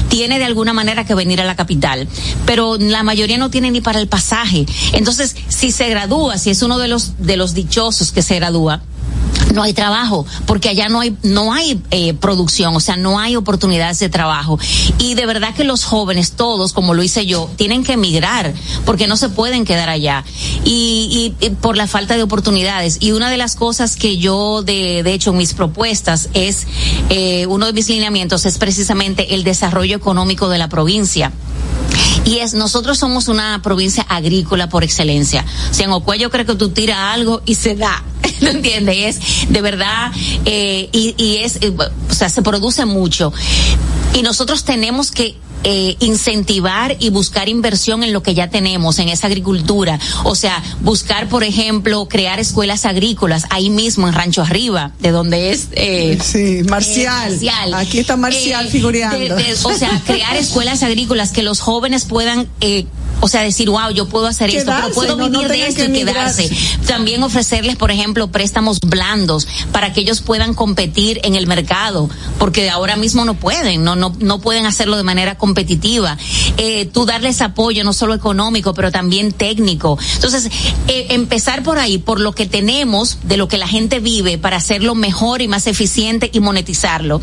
[0.08, 2.08] tiene de alguna manera que venir a la capital,
[2.46, 4.66] pero la mayoría no tiene ni para el pasaje.
[4.92, 8.82] Entonces, si se gradúa, si es uno de los de los dichosos que se gradúa,
[9.54, 13.36] no hay trabajo porque allá no hay no hay eh, producción o sea no hay
[13.36, 14.58] oportunidades de trabajo
[14.98, 18.52] y de verdad que los jóvenes todos como lo hice yo tienen que emigrar
[18.84, 20.24] porque no se pueden quedar allá
[20.64, 25.02] y, y, por la falta de oportunidades y una de las cosas que yo de,
[25.02, 26.66] de hecho en mis propuestas es
[27.10, 31.32] eh, uno de mis lineamientos es precisamente el desarrollo económico de la provincia
[32.24, 35.44] y es nosotros somos una provincia agrícola por excelencia.
[35.70, 38.04] O sea, en Ocuello creo que tú tiras algo y se da.
[38.42, 39.16] ¿No entiendes?
[39.18, 40.10] Es de verdad,
[40.44, 41.72] eh, y, y es, eh,
[42.10, 43.32] o sea, se produce mucho.
[44.14, 49.08] Y nosotros tenemos que eh, incentivar y buscar inversión en lo que ya tenemos, en
[49.08, 49.98] esa agricultura.
[50.24, 55.50] O sea, buscar, por ejemplo, crear escuelas agrícolas ahí mismo en Rancho Arriba, de donde
[55.50, 55.68] es.
[55.72, 57.32] Eh, sí, Marcial.
[57.32, 57.74] eh, Marcial.
[57.74, 59.18] Aquí está Marcial Eh, figureando.
[59.18, 62.48] de- de- o sea, crear escuelas agrícolas que los jóvenes puedan.
[63.20, 65.82] O sea, decir, wow, yo puedo hacer esto, pero puedo no- no vivir de esto
[65.82, 66.48] que y quedarse.
[66.86, 72.70] También ofrecerles, por ejemplo, préstamos blandos para que ellos puedan competir en el mercado, porque
[72.70, 76.16] ahora mismo no pueden, no, no, no pueden hacerlo de manera competitiva.
[76.58, 79.98] Eh, tú darles apoyo, no solo económico, pero también técnico.
[80.14, 80.48] Entonces,
[80.86, 84.58] eh, empezar por ahí, por lo que tenemos, de lo que la gente vive, para
[84.58, 87.20] hacerlo mejor y más eficiente y monetizarlo.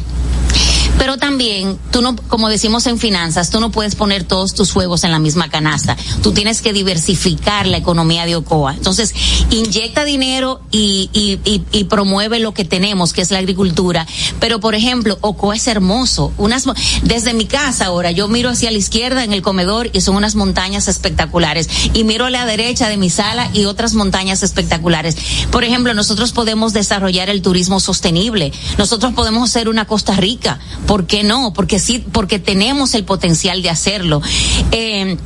[0.97, 5.03] Pero también, tú no, como decimos en finanzas, tú no puedes poner todos tus huevos
[5.03, 5.97] en la misma canasta.
[6.23, 8.73] Tú tienes que diversificar la economía de Ocoa.
[8.73, 9.13] Entonces,
[9.49, 14.08] inyecta dinero y, y, y, promueve lo que tenemos, que es la agricultura.
[14.39, 16.31] Pero, por ejemplo, Ocoa es hermoso.
[16.38, 16.65] Unas,
[17.03, 20.36] desde mi casa ahora, yo miro hacia la izquierda en el comedor y son unas
[20.36, 21.69] montañas espectaculares.
[21.93, 25.17] Y miro a la derecha de mi sala y otras montañas espectaculares.
[25.51, 28.51] Por ejemplo, nosotros podemos desarrollar el turismo sostenible.
[28.77, 30.60] Nosotros podemos ser una Costa Rica.
[30.88, 31.52] ¿Por qué no?
[31.54, 34.21] Porque sí, porque tenemos el potencial de hacerlo.
[34.71, 35.17] Eh,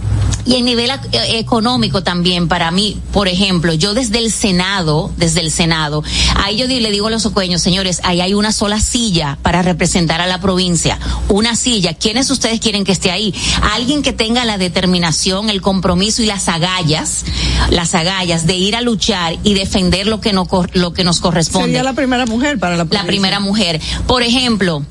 [0.46, 5.42] y en nivel eh, económico también, para mí, por ejemplo, yo desde el Senado, desde
[5.42, 6.02] el Senado,
[6.38, 10.22] ahí yo le digo a los ocueños, señores, ahí hay una sola silla para representar
[10.22, 10.98] a la provincia.
[11.28, 11.94] Una silla.
[11.94, 13.34] ¿Quiénes ustedes quieren que esté ahí?
[13.74, 17.26] Alguien que tenga la determinación, el compromiso y las agallas,
[17.70, 21.20] las agallas de ir a luchar y defender lo que, no, cor- lo que nos
[21.20, 23.08] corresponde Sería la primera mujer para la la provincia.
[23.08, 23.80] primera mujer.
[24.08, 24.84] Por ejemplo,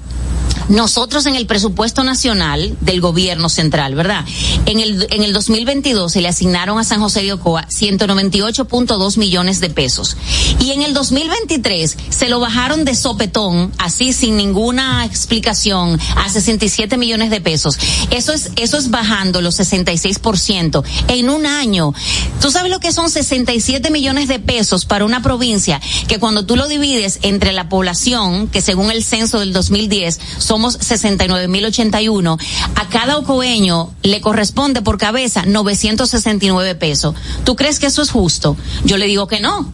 [0.68, 4.24] nosotros en el presupuesto nacional del gobierno central, ¿verdad?
[4.66, 9.60] En el, en el 2022 se le asignaron a San José de Ocoa 198.2 millones
[9.60, 10.16] de pesos.
[10.60, 16.96] Y en el 2023 se lo bajaron de sopetón, así sin ninguna explicación, a 67
[16.96, 17.78] millones de pesos.
[18.10, 21.94] Eso es, eso es bajando los 66% en un año.
[22.40, 26.56] ¿Tú sabes lo que son 67 millones de pesos para una provincia que cuando tú
[26.56, 30.20] lo divides entre la población, que según el censo del 2010
[30.58, 32.36] somos 69.081,
[32.74, 37.14] a cada ocoeño le corresponde por cabeza 969 pesos.
[37.44, 38.56] ¿Tú crees que eso es justo?
[38.84, 39.72] Yo le digo que no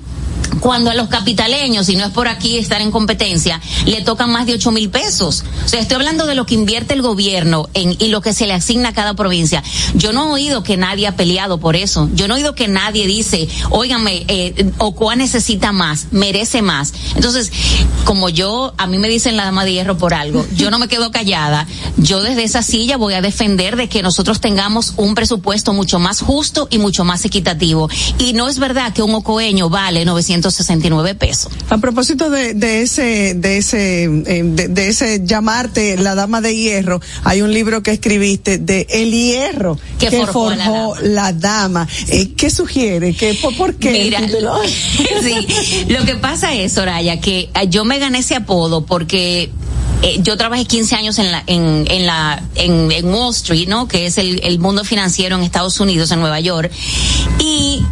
[0.60, 4.46] cuando a los capitaleños, y no es por aquí estar en competencia, le tocan más
[4.46, 5.44] de ocho mil pesos.
[5.64, 8.46] O sea, estoy hablando de lo que invierte el gobierno en, y lo que se
[8.46, 9.62] le asigna a cada provincia.
[9.94, 12.08] Yo no he oído que nadie ha peleado por eso.
[12.14, 16.92] Yo no he oído que nadie dice, óigame, eh, Ocoa necesita más, merece más.
[17.14, 17.50] Entonces,
[18.04, 20.88] como yo, a mí me dicen la dama de hierro por algo, yo no me
[20.88, 21.66] quedo callada.
[21.96, 26.20] Yo desde esa silla voy a defender de que nosotros tengamos un presupuesto mucho más
[26.20, 27.88] justo y mucho más equitativo.
[28.18, 31.52] Y no es verdad que un ocoeño vale 900 269 pesos.
[31.70, 36.56] A propósito de, de ese, de ese, eh, de, de ese llamarte la dama de
[36.56, 41.88] hierro, hay un libro que escribiste de el hierro Que que, forjó la dama.
[42.08, 43.14] Eh, ¿Qué sugiere?
[43.14, 43.92] ¿Qué, por, por qué?
[43.92, 44.20] Mira,
[45.22, 49.50] sí, lo que pasa es, Soraya, que eh, yo me gané ese apodo porque
[50.04, 53.88] eh, yo trabajé 15 años en la en, en la en, en Wall Street, ¿no?
[53.88, 56.70] Que es el, el mundo financiero en Estados Unidos, en Nueva York,
[57.38, 57.82] y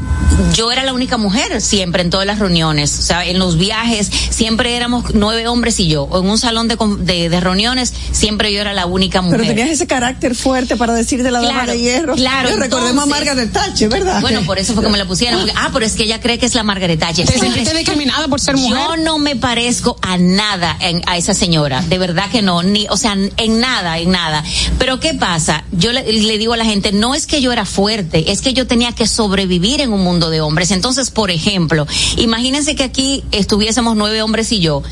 [0.55, 4.11] yo era la única mujer siempre en todas las reuniones, o sea, en los viajes
[4.31, 7.93] siempre éramos nueve hombres y yo, o en un salón de, com- de, de reuniones
[8.13, 9.41] siempre yo era la única mujer.
[9.41, 12.15] Pero tenías ese carácter fuerte para decir de la dama Claro, de hierro.
[12.15, 14.21] claro, Yo recordemos a Margaret Thatcher, ¿verdad?
[14.21, 15.41] Bueno, por eso fue que me la pusieron.
[15.41, 17.27] porque- ah, pero es que ella cree que es la Margaret Thatcher.
[17.27, 18.77] ¿Te sentiste discriminada por ser mujer?
[18.77, 22.87] Yo no me parezco a nada en- a esa señora, de verdad que no, ni,
[22.91, 24.43] o sea, en nada, en nada.
[24.79, 25.65] Pero ¿qué pasa?
[25.71, 28.53] Yo le, le digo a la gente, no es que yo era fuerte, es que
[28.53, 30.73] yo tenía que sobrevivir en un mundo de hombres.
[30.73, 31.87] Entonces, por ejemplo,
[32.17, 34.83] imagínense que aquí estuviésemos nueve hombres y yo,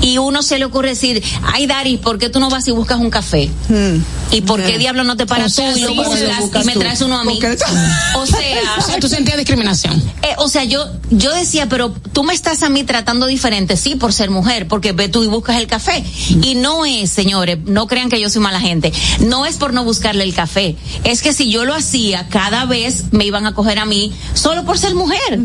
[0.00, 2.98] y uno se le ocurre decir, ay Dari, ¿por qué tú no vas y buscas
[2.98, 3.50] un café?
[4.30, 6.74] ¿Y por qué diablo no te paras O sea, tú y lo buscas, y me
[6.74, 7.38] traes uno a mí?
[8.16, 8.38] O sea,
[8.78, 10.02] O sea, tú sentías discriminación.
[10.22, 13.94] eh, o sea, yo, yo decía, pero tú me estás a mí tratando diferente, sí,
[13.96, 16.04] por ser mujer, porque ve tú y buscas el café.
[16.42, 19.84] Y no es, señores, no crean que yo soy mala gente, no es por no
[19.84, 23.78] buscarle el café, es que si yo lo hacía, cada vez me iban a coger
[23.78, 25.38] a mí solo por ser mujer.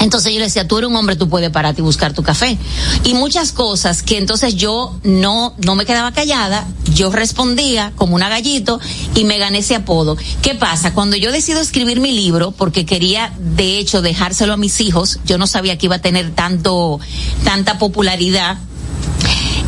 [0.00, 2.58] Entonces yo le decía, tú eres un hombre, tú puedes pararte y buscar tu café.
[3.04, 8.28] Y muchas cosas que entonces yo no, no me quedaba callada, yo respondía como una
[8.28, 8.80] gallito
[9.14, 10.16] y me gané ese apodo.
[10.42, 10.92] ¿Qué pasa?
[10.92, 15.38] Cuando yo decido escribir mi libro, porque quería de hecho dejárselo a mis hijos, yo
[15.38, 17.00] no sabía que iba a tener tanto,
[17.44, 18.58] tanta popularidad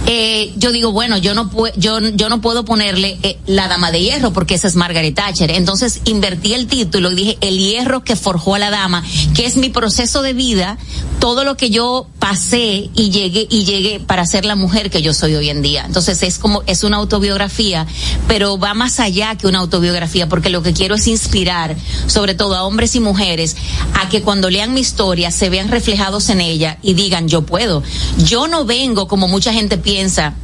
[0.07, 3.91] eh, yo digo, bueno, yo no, pue- yo, yo no puedo ponerle eh, la dama
[3.91, 5.51] de hierro porque esa es Margaret Thatcher.
[5.51, 9.03] Entonces invertí el título y dije, el hierro que forjó a la dama,
[9.35, 10.79] que es mi proceso de vida,
[11.19, 15.13] todo lo que yo pasé y llegué, y llegué para ser la mujer que yo
[15.13, 15.85] soy hoy en día.
[15.87, 17.87] Entonces es como, es una autobiografía,
[18.29, 21.77] pero va más allá que una autobiografía porque lo que quiero es inspirar,
[22.07, 23.57] sobre todo a hombres y mujeres,
[23.95, 27.83] a que cuando lean mi historia se vean reflejados en ella y digan, yo puedo.
[28.19, 30.35] Yo no vengo como mucha gente piensa piensa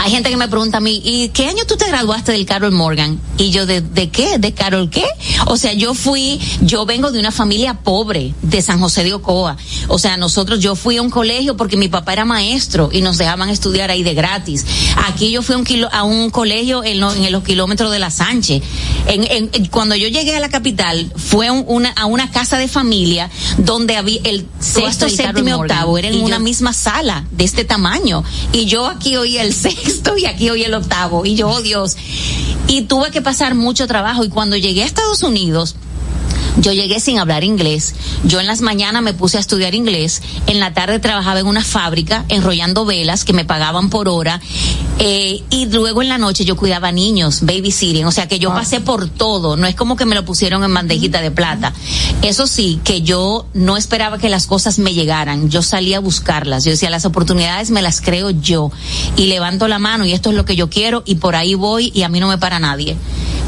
[0.00, 2.70] hay gente que me pregunta a mí, ¿y qué año tú te graduaste del Carol
[2.72, 3.20] Morgan?
[3.36, 4.38] Y yo, ¿de, de qué?
[4.38, 5.04] ¿De Carol qué?
[5.46, 9.56] O sea, yo fui, yo vengo de una familia pobre de San José de Ocoa.
[9.88, 13.18] O sea, nosotros, yo fui a un colegio porque mi papá era maestro y nos
[13.18, 14.64] dejaban estudiar ahí de gratis.
[15.08, 17.98] Aquí yo fui a un, kilo- a un colegio en, lo- en los kilómetros de
[17.98, 18.62] la Sánchez.
[19.08, 22.56] En, en- cuando yo llegué a la capital, fue a un- una, a una casa
[22.56, 27.44] de familia donde había el sexto, séptimo y octavo eran en una misma sala de
[27.44, 28.22] este tamaño.
[28.52, 29.87] Y yo aquí oí el sexto
[30.18, 31.24] y aquí oí el octavo.
[31.24, 31.96] Y yo, oh Dios.
[32.66, 34.24] Y tuve que pasar mucho trabajo.
[34.24, 35.76] Y cuando llegué a Estados Unidos,
[36.58, 37.94] yo llegué sin hablar inglés.
[38.24, 40.22] Yo en las mañanas me puse a estudiar inglés.
[40.46, 44.40] En la tarde trabajaba en una fábrica enrollando velas que me pagaban por hora.
[45.00, 48.04] Eh, y luego en la noche yo cuidaba niños, babysitting.
[48.06, 49.56] O sea que yo pasé por todo.
[49.56, 51.72] No es como que me lo pusieron en bandejita de plata.
[52.22, 55.50] Eso sí, que yo no esperaba que las cosas me llegaran.
[55.50, 56.64] Yo salía a buscarlas.
[56.64, 58.72] Yo decía, las oportunidades me las creo yo.
[59.16, 61.92] Y levanto la mano y esto es lo que yo quiero y por ahí voy
[61.94, 62.96] y a mí no me para nadie.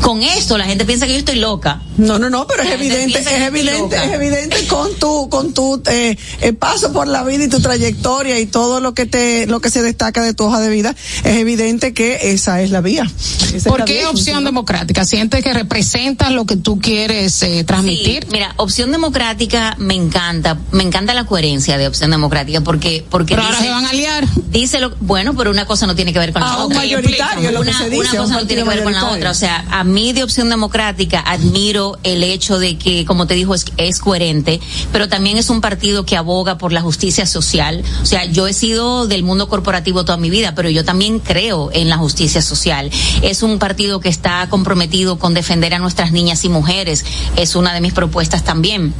[0.03, 1.82] Con esto la gente piensa que yo estoy loca.
[1.98, 5.82] No, no, no, pero es La evidente, es evidente, es evidente con tu, con tu
[5.86, 9.61] eh, eh, paso por la vida y tu trayectoria y todo lo que te, lo
[9.61, 10.94] que se destaca de tu hoja de vida,
[11.24, 13.05] es evidente que esa es la vía.
[13.48, 15.05] Esa es ¿Por la qué vía, opción democrática?
[15.05, 18.22] ¿Sientes que representas lo que tú quieres eh, transmitir?
[18.24, 23.34] Sí, mira, opción democrática me encanta, me encanta la coherencia de opción democrática porque porque
[23.34, 24.26] Pero ahora dice, se van a liar.
[24.51, 26.78] dice lo, bueno, pero una cosa no tiene que ver con la Ah, un otra.
[26.78, 29.11] mayoritario, lo que una, se dice, una un cosa no tiene que ver con la
[29.11, 33.34] otra, o sea, a mí de opción democrática admiro el hecho de que como te
[33.34, 34.61] dijo es, es coherente,
[34.93, 37.82] pero también es un partido que aboga por la justicia social.
[38.03, 41.70] O sea, yo he sido del mundo corporativo toda mi vida, pero yo también creo
[41.72, 42.91] en la justicia social.
[43.22, 47.05] Es un partido que está comprometido con defender a nuestras niñas y mujeres.
[47.36, 48.95] Es una de mis propuestas también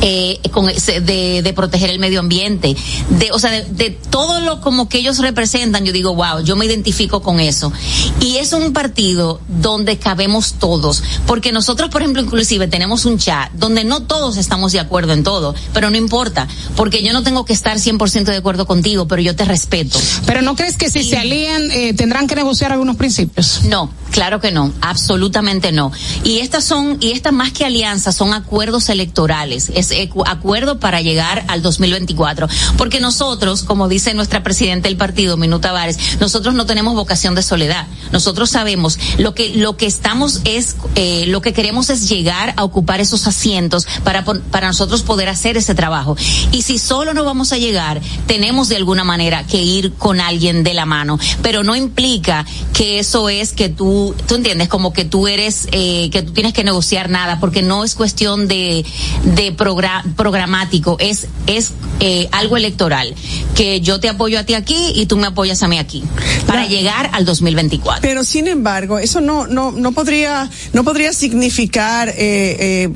[0.00, 2.76] eh, con de, de proteger el medio ambiente,
[3.10, 6.56] de, o sea, de, de todo lo como que ellos representan, yo digo, wow, yo
[6.56, 7.72] me identifico con eso.
[8.20, 13.50] Y es un partido donde cabemos todos, porque nosotros, por ejemplo, inclusive tenemos un chat
[13.52, 17.44] donde no todos estamos de acuerdo en todo, pero no importa, porque yo no tengo
[17.44, 19.98] que estar 100% de acuerdo contigo, pero yo te respeto.
[20.26, 23.62] Pero ¿no crees que si se alían eh, tendrán que negociar algunos principios?
[23.64, 25.92] No, claro que no, absolutamente no.
[26.24, 29.92] Y estas son, y estas más que alianzas, son acuerdos electorales, es
[30.26, 32.48] acuerdo para llegar al 2024.
[32.76, 37.42] Porque nosotros, como dice nuestra presidenta del partido, Minuta Tavares, nosotros no tenemos vocación de
[37.42, 37.86] soledad.
[38.10, 42.54] Nosotros sabemos lo que, lo que que estamos es, eh, lo que queremos es llegar
[42.56, 46.16] a ocupar esos asientos para, para nosotros poder hacer ese trabajo.
[46.52, 50.62] Y si solo no vamos a llegar, tenemos de alguna manera que ir con alguien
[50.62, 55.04] de la mano, pero no implica que eso es que tú, tú entiendes, como que
[55.04, 58.84] tú eres, eh, que tú tienes que negociar nada, porque no es cuestión de,
[59.24, 63.12] de progra- programático, es, es eh, algo electoral,
[63.54, 66.02] que yo te apoyo a ti aquí y tú me apoyas a mí aquí,
[66.46, 68.00] para La- llegar al 2024.
[68.02, 72.88] Pero sin embargo, eso no no no podría no podría significar eh, eh,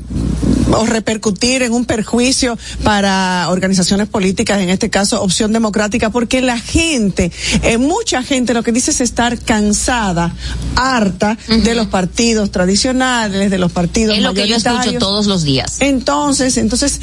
[0.71, 6.59] o repercutir en un perjuicio para organizaciones políticas, en este caso Opción Democrática, porque la
[6.59, 7.31] gente,
[7.63, 10.33] eh, mucha gente lo que dice es estar cansada,
[10.75, 15.43] harta de los partidos tradicionales, de los partidos Es lo que yo escucho todos los
[15.43, 15.77] días.
[15.79, 16.99] Entonces, entonces,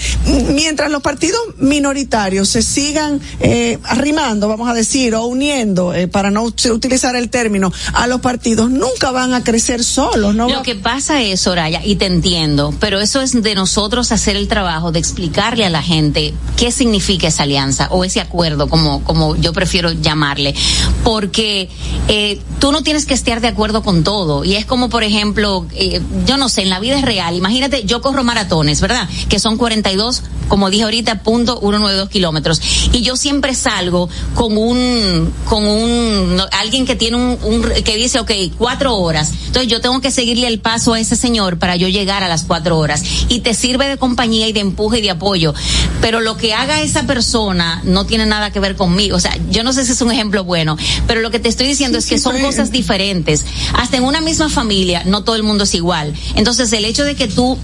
[0.51, 6.31] mientras los partidos minoritarios se sigan eh, arrimando, vamos a decir, o uniendo, eh, para
[6.31, 10.49] no ut- utilizar el término, a los partidos, nunca van a crecer solos, ¿no?
[10.49, 14.37] Lo va- que pasa es, Soraya, y te entiendo, pero eso es de nosotros hacer
[14.37, 19.03] el trabajo de explicarle a la gente qué significa esa alianza o ese acuerdo, como,
[19.05, 20.55] como yo prefiero llamarle,
[21.03, 21.69] porque
[22.09, 24.45] eh, tú no tienes que estar de acuerdo con todo.
[24.45, 27.35] Y es como, por ejemplo, eh, yo no sé, en la vida es real.
[27.37, 29.09] Imagínate, yo corro maratones, ¿verdad?
[29.29, 32.61] Que son 42, como dije ahorita, punto 192 kilómetros.
[32.93, 38.21] Y yo siempre salgo con un, con un, alguien que tiene un, un, que dice,
[38.21, 39.33] ok, cuatro horas.
[39.47, 42.45] Entonces yo tengo que seguirle el paso a ese señor para yo llegar a las
[42.45, 43.03] cuatro horas.
[43.29, 45.55] Y te sirve de compañía y de empuje y de apoyo.
[46.01, 49.17] Pero lo que haga esa persona no tiene nada que ver conmigo.
[49.17, 50.77] O sea, yo no sé si es un ejemplo bueno,
[51.07, 53.45] pero lo que te estoy diciendo es que son cosas diferentes.
[53.75, 56.13] Hasta en una misma familia, no todo el mundo es igual.
[56.35, 57.57] Entonces el hecho de que tú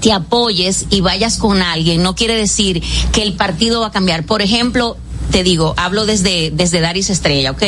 [0.00, 2.82] te apoyes y vayas con alguien no quiere decir
[3.12, 4.26] que el partido va a cambiar.
[4.26, 4.96] Por ejemplo,
[5.32, 7.62] te digo, hablo desde, desde Daris Estrella, ok.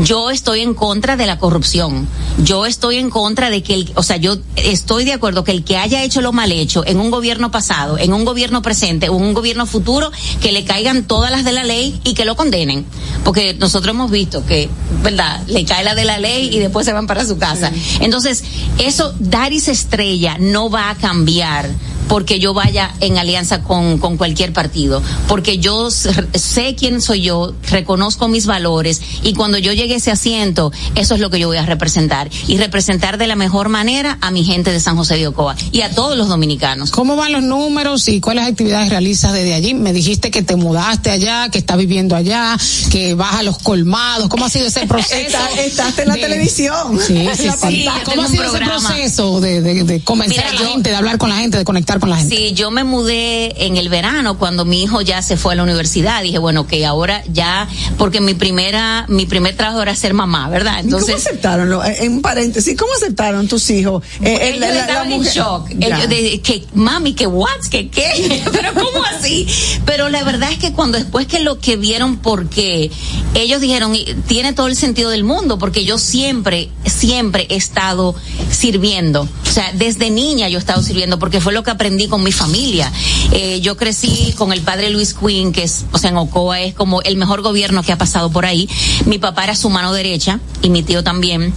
[0.00, 2.06] Yo estoy en contra de la corrupción.
[2.38, 5.64] Yo estoy en contra de que el, o sea, yo estoy de acuerdo que el
[5.64, 9.16] que haya hecho lo mal hecho en un gobierno pasado, en un gobierno presente o
[9.16, 10.12] en un gobierno futuro,
[10.42, 12.84] que le caigan todas las de la ley y que lo condenen.
[13.24, 14.68] Porque nosotros hemos visto que,
[15.02, 15.42] ¿verdad?
[15.46, 17.72] Le cae la de la ley y después se van para su casa.
[18.00, 18.44] Entonces,
[18.78, 21.70] eso, Daris Estrella no va a cambiar
[22.08, 27.54] porque yo vaya en alianza con, con cualquier partido, porque yo sé quién soy yo,
[27.70, 31.48] reconozco mis valores y cuando yo llegue a ese asiento, eso es lo que yo
[31.48, 35.16] voy a representar y representar de la mejor manera a mi gente de San José
[35.16, 36.90] de Ocoa y a todos los dominicanos.
[36.90, 39.74] ¿Cómo van los números y cuáles actividades realizas desde allí?
[39.74, 42.56] Me dijiste que te mudaste allá, que estás viviendo allá,
[42.90, 44.28] que vas a los colmados.
[44.28, 45.14] ¿Cómo ha sido ese proceso?
[45.14, 46.98] Está- estás en la de- televisión.
[47.04, 47.86] Sí, sí, sí.
[48.04, 50.96] ¿Cómo ha sido ese proceso de, de, de convencer Mira, a la yo- gente, de
[50.96, 52.36] hablar con la gente, de conectar con la gente?
[52.36, 55.62] Sí, yo me mudé en el verano cuando mi hijo ya se fue a la
[55.62, 56.22] universidad.
[56.22, 57.68] Dije, bueno, que ahora ya,
[57.98, 60.78] porque mi primera, mi primer trabajo era ser mamá, ¿verdad?
[60.84, 61.72] ¿Y ¿Cómo Entonces, aceptaron?
[61.86, 64.02] eh, En paréntesis, ¿cómo aceptaron tus hijos?
[64.20, 65.70] Eh, eh, ellos la- la- la estaban en shock.
[65.70, 69.46] Ellos de, que, mami, que what, que qué, pero ¿cómo así?
[69.84, 72.90] Pero la verdad es que cuando después que lo que vieron por qué,
[73.34, 78.14] ellos dijeron, tiene todo el sentido del mundo, porque yo siempre, siempre he estado
[78.50, 79.22] sirviendo.
[79.22, 82.32] O sea, desde niña yo he estado sirviendo, porque fue lo que aprendí con mi
[82.32, 82.90] familia.
[83.30, 86.74] Eh, yo crecí con el padre Luis Quinn, que es, o sea, en Ocoa es
[86.74, 88.68] como el mejor gobierno que ha pasado por ahí.
[89.04, 91.52] Mi papá era su mano derecha y mi tío también.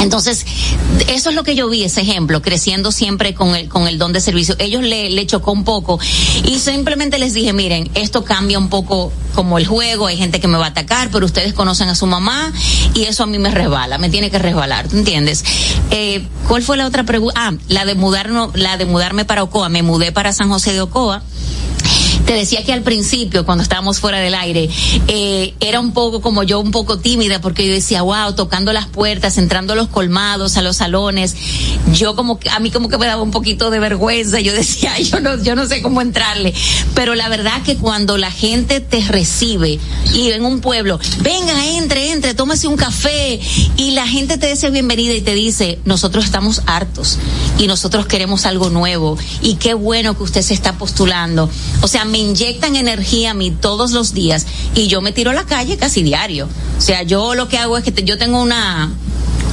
[0.00, 0.46] Entonces,
[1.08, 4.12] eso es lo que yo vi, ese ejemplo, creciendo siempre con el, con el don
[4.12, 4.54] de servicio.
[4.58, 5.98] Ellos le, le chocó un poco
[6.44, 10.48] y simplemente les dije, miren, esto cambia un poco como el juego, hay gente que
[10.48, 12.52] me va a atacar, pero ustedes conocen a su mamá
[12.94, 15.44] y eso a mí me resbala, me tiene que resbalar, ¿tú entiendes?
[15.90, 17.34] Eh, ¿Cuál fue la otra pregunta?
[17.38, 20.80] Ah, la de mudarnos, la de mudarme para Ocoa, me mudé para San José de
[20.80, 21.22] Ocoa.
[22.24, 24.68] Te decía que al principio, cuando estábamos fuera del aire,
[25.08, 28.86] eh, era un poco como yo, un poco tímida, porque yo decía, wow, tocando las
[28.86, 31.34] puertas, entrando a los colmados, a los salones,
[31.92, 34.92] yo como que, a mí como que me daba un poquito de vergüenza, yo decía,
[34.94, 36.54] "Ay, yo no, yo no sé cómo entrarle,
[36.94, 39.78] pero la verdad que cuando la gente te recibe
[40.14, 43.40] y en un pueblo, venga, entre, entre, tómese un café,
[43.76, 47.18] y la gente te dice bienvenida y te dice, nosotros estamos hartos
[47.58, 51.50] y nosotros queremos algo nuevo, y qué bueno que usted se está postulando,
[51.82, 55.34] o sea, me inyectan energía a mí todos los días y yo me tiro a
[55.34, 56.48] la calle casi diario.
[56.78, 58.90] O sea, yo lo que hago es que te- yo tengo una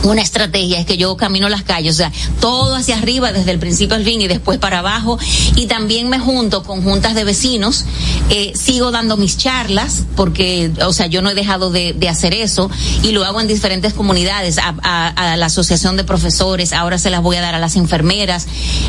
[0.03, 3.59] una estrategia es que yo camino las calles, o sea, todo hacia arriba desde el
[3.59, 5.17] principio al fin y después para abajo.
[5.55, 7.85] Y también me junto con juntas de vecinos,
[8.29, 12.33] eh, sigo dando mis charlas porque, o sea, yo no he dejado de, de hacer
[12.33, 12.69] eso
[13.01, 17.09] y lo hago en diferentes comunidades, a, a- a la asociación de profesores, ahora se
[17.09, 18.45] las voy a dar a las enfermeras,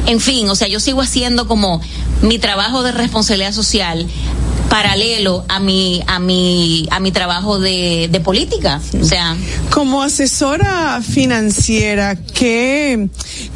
[0.07, 1.81] en fin, o sea, yo sigo haciendo como
[2.23, 4.07] mi trabajo de responsabilidad social
[4.69, 8.81] paralelo a mi a mi a mi trabajo de, de política.
[9.01, 9.37] O sea
[9.71, 13.09] como asesora financiera qué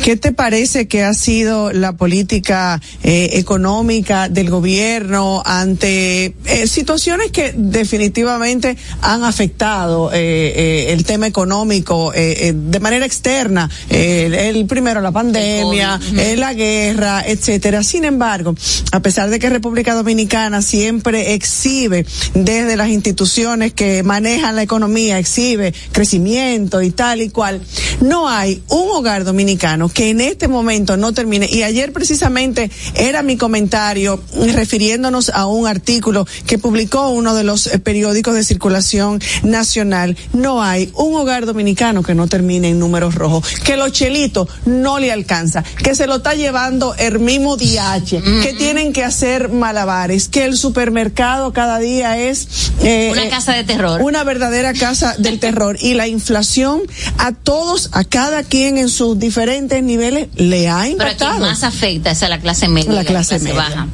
[0.03, 7.31] qué te parece que ha sido la política eh, económica del gobierno ante eh, situaciones
[7.31, 15.01] que definitivamente han afectado eh, eh, el tema económico de manera externa el, el primero
[15.01, 16.01] la pandemia
[16.37, 18.55] la guerra etcétera sin embargo
[18.93, 25.19] a pesar de que República Dominicana siempre exhibe desde las instituciones que manejan la economía,
[25.19, 27.61] exhibe crecimiento y tal y cual,
[28.01, 31.49] no hay un hogar dominicano que en este momento no termine.
[31.51, 37.67] Y ayer precisamente era mi comentario refiriéndonos a un artículo que publicó uno de los
[37.67, 40.17] eh, periódicos de circulación nacional.
[40.33, 44.99] No hay un hogar dominicano que no termine en números rojos, que los chelitos no
[44.99, 50.29] le alcanza, que se lo está llevando el mismo DH, que tienen que hacer malabares,
[50.29, 50.57] que el
[50.89, 55.77] supermercado cada día es eh, una eh, casa de terror una verdadera casa del terror
[55.81, 56.81] y la inflación
[57.19, 61.31] a todos, a cada quien en sus diferentes niveles le ha pero a impactado.
[61.33, 63.55] quien más afecta es a la clase media La a clase media.
[63.55, 63.87] baja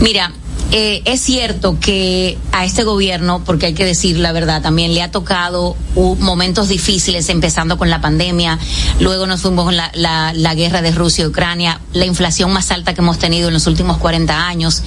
[0.00, 0.32] mira
[0.74, 5.02] eh, es cierto que a este gobierno, porque hay que decir la verdad, también le
[5.02, 8.58] ha tocado uh, momentos difíciles, empezando con la pandemia,
[8.98, 12.70] luego nos fuimos con la, la, la guerra de Rusia y Ucrania, la inflación más
[12.70, 14.82] alta que hemos tenido en los últimos 40 años.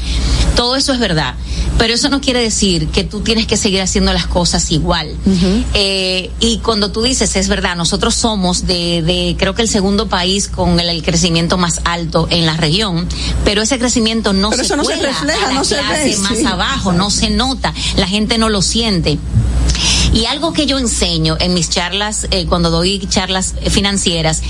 [0.56, 1.36] Todo eso es verdad,
[1.78, 5.16] pero eso no quiere decir que tú tienes que seguir haciendo las cosas igual.
[5.74, 10.08] Eh, y cuando tú dices, es verdad, nosotros somos de, de creo que el segundo
[10.08, 13.08] país con el, el crecimiento más alto en la región,
[13.44, 16.94] pero ese crecimiento no Pero se eso no se refleja, no se clase más abajo,
[16.94, 19.18] no se nota, la gente no lo siente.
[20.16, 24.42] Y algo que yo enseño en mis charlas, eh, cuando doy charlas eh, financieras,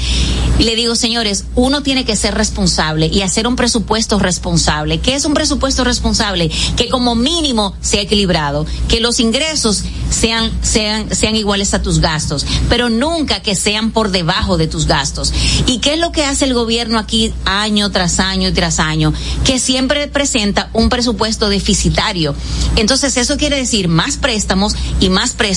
[0.60, 5.00] le digo, señores, uno tiene que ser responsable y hacer un presupuesto responsable.
[5.00, 6.52] ¿Qué es un presupuesto responsable?
[6.78, 12.46] Que como mínimo sea equilibrado, que los ingresos sean, sean, sean iguales a tus gastos,
[12.70, 15.34] pero nunca que sean por debajo de tus gastos.
[15.66, 19.14] ¿Y qué es lo que hace el gobierno aquí año tras año y tras año?
[19.44, 22.36] Que siempre presenta un presupuesto deficitario.
[22.76, 25.55] Entonces eso quiere decir más préstamos y más préstamos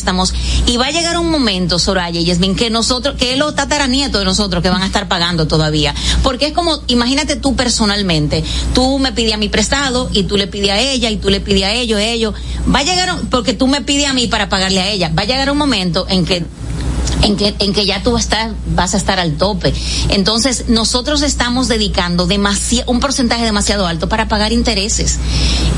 [0.67, 4.21] y va a llegar un momento, Soraya y Yasmin, que nosotros, que es los tataranietos
[4.21, 5.95] de nosotros que van a estar pagando todavía.
[6.23, 8.45] Porque es como, imagínate tú personalmente,
[8.75, 11.41] tú me pides a mí prestado y tú le pides a ella y tú le
[11.41, 12.35] pides a ellos, ellos.
[12.73, 15.27] Va a llegar, porque tú me pides a mí para pagarle a ella, va a
[15.27, 16.45] llegar un momento en que
[17.23, 19.73] en que, en que ya tú vas a estar, al tope.
[20.11, 25.19] Entonces, nosotros estamos dedicando demasi- un porcentaje demasiado alto para pagar intereses.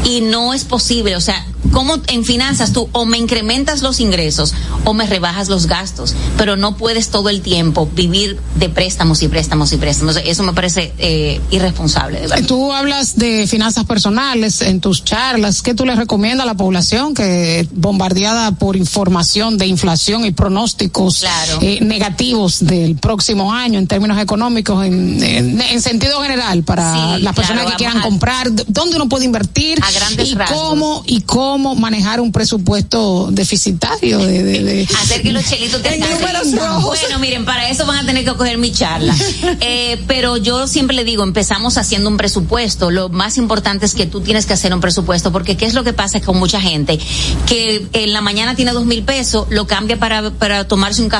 [0.05, 4.55] Y no es posible, o sea, como en finanzas tú o me incrementas los ingresos
[4.85, 9.29] o me rebajas los gastos, pero no puedes todo el tiempo vivir de préstamos y
[9.29, 10.17] préstamos y préstamos.
[10.17, 12.47] Eso me parece eh, irresponsable, de verdad.
[12.47, 15.63] Tú hablas de finanzas personales en tus charlas.
[15.63, 21.25] ¿Qué tú le recomiendas a la población que bombardeada por información de inflación y pronósticos.
[21.61, 27.23] Eh, negativos del próximo año en términos económicos, en, en- en sentido general, para Sí,
[27.23, 30.59] las personas claro, que quieran a- comprar, dónde uno puede invertir A grandes y rasgos.
[30.61, 35.99] cómo y cómo manejar un presupuesto deficitario de, de- de- hacer que los chelitos te.
[35.99, 39.15] Bueno, miren, para eso van a tener que coger mi charla.
[39.63, 42.91] Eh, pero yo siempre le digo, empezamos haciendo un presupuesto.
[42.91, 45.85] Lo más importante es que tú tienes que hacer un presupuesto, porque ¿qué es lo
[45.85, 46.99] que pasa con mucha gente?
[47.47, 51.20] Que en la mañana tiene dos mil pesos, lo cambia para, para tomarse un café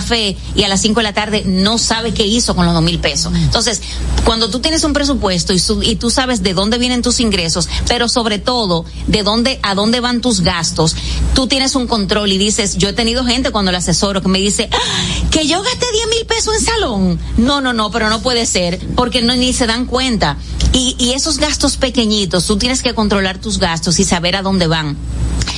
[0.55, 2.99] y a las cinco de la tarde no sabe qué hizo con los dos mil
[2.99, 3.33] pesos.
[3.35, 3.81] Entonces,
[4.25, 7.69] cuando tú tienes un presupuesto y, su- y tú sabes de dónde vienen tus ingresos,
[7.89, 10.95] pero sobre todo de dónde, a dónde van tus gastos,
[11.35, 14.39] tú tienes un control y dices, yo he tenido gente cuando le asesoro que me
[14.39, 14.77] dice, "Ah,
[15.31, 17.19] que yo gasté 10 mil pesos en salón.
[17.37, 20.37] No, no, no, pero no puede ser, porque no ni se dan cuenta.
[20.73, 24.67] Y, y esos gastos pequeñitos, tú tienes que controlar tus gastos y saber a dónde
[24.67, 24.97] van.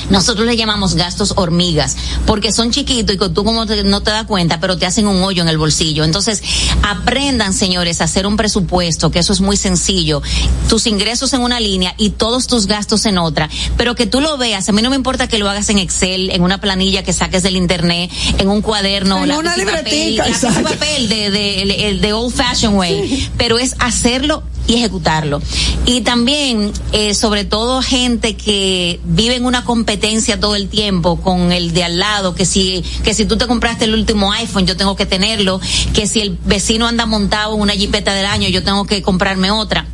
[0.09, 1.95] Nosotros le llamamos gastos hormigas,
[2.25, 5.07] porque son chiquitos y que tú como te- no te das cuenta, pero te hacen
[5.07, 6.03] un hoyo en el bolsillo.
[6.03, 6.41] Entonces,
[6.83, 10.21] aprendan, señores, a hacer un presupuesto, que eso es muy sencillo.
[10.69, 14.37] Tus ingresos en una línea y todos tus gastos en otra, pero que tú lo
[14.37, 14.67] veas.
[14.69, 17.43] A mí no me importa que lo hagas en Excel, en una planilla que saques
[17.43, 20.63] del internet, en un cuaderno, En una papel, libretica, exacto.
[20.69, 25.41] papel de, de, el de old fashioned way, pero es hacerlo y ejecutarlo.
[25.85, 31.51] Y también, eh, sobre todo gente que vive en una competencia todo el tiempo con
[31.51, 34.77] el de al lado, que si, que si tú te compraste el último iPhone, yo
[34.77, 35.59] tengo que tenerlo,
[35.93, 39.51] que si el vecino anda montado en una jipeta del año, yo tengo que comprarme
[39.51, 39.87] otra.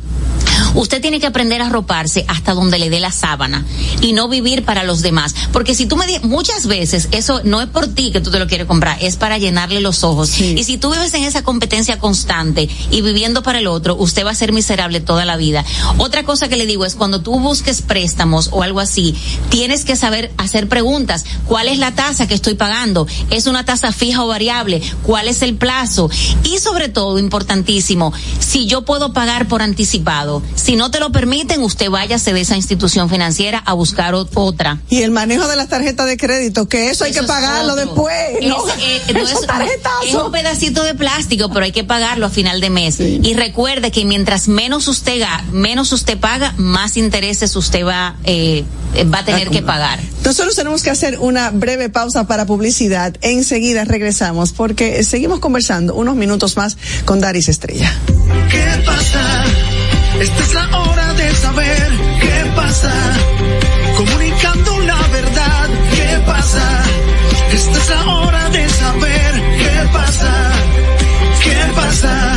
[0.74, 3.64] Usted tiene que aprender a arroparse hasta donde le dé la sábana
[4.00, 5.34] y no vivir para los demás.
[5.52, 8.38] Porque si tú me dices, muchas veces eso no es por ti que tú te
[8.38, 10.38] lo quieres comprar, es para llenarle los ojos.
[10.40, 14.30] Y si tú vives en esa competencia constante y viviendo para el otro, usted va
[14.30, 15.64] a ser miserable toda la vida.
[15.98, 19.14] Otra cosa que le digo es cuando tú busques préstamos o algo así,
[19.48, 21.24] tienes que saber hacer preguntas.
[21.46, 23.06] ¿Cuál es la tasa que estoy pagando?
[23.30, 24.82] ¿Es una tasa fija o variable?
[25.02, 26.10] ¿Cuál es el plazo?
[26.44, 31.62] Y sobre todo, importantísimo, si yo puedo pagar por anticipado, si no te lo permiten,
[31.62, 34.78] usted váyase de esa institución financiera a buscar otra.
[34.88, 38.16] Y el manejo de las tarjetas de crédito, que eso hay que pagarlo después.
[38.42, 38.68] ¿no?
[38.68, 39.32] Es, eh, no es,
[40.06, 42.96] es, un pedacito de plástico, pero hay que pagarlo a final de mes.
[42.96, 43.20] Sí.
[43.22, 45.20] Y recuerde que mientras menos usted
[45.52, 48.64] menos usted paga, más intereses usted va eh,
[49.12, 50.00] va a tener que pagar.
[50.24, 53.16] Nosotros tenemos que hacer una breve pausa para publicidad.
[53.22, 57.92] Enseguida regresamos porque seguimos conversando unos minutos más con Daris Estrella.
[58.50, 59.44] ¿Qué pasa?
[60.20, 61.90] Esta es la hora de saber
[62.20, 62.92] qué pasa.
[63.96, 66.82] Comunicando la verdad, ¿qué pasa?
[67.52, 70.32] Esta es la hora de saber qué pasa.
[71.42, 72.36] ¿Qué pasa?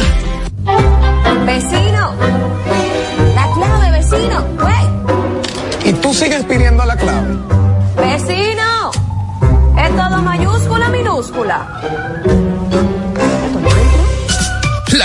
[1.45, 2.13] Vecino.
[3.35, 4.45] La clave, vecino.
[4.63, 5.89] Wey.
[5.89, 7.35] Y tú sigues pidiendo la clave.
[7.97, 8.91] Vecino.
[9.77, 11.67] Es todo mayúscula, minúscula.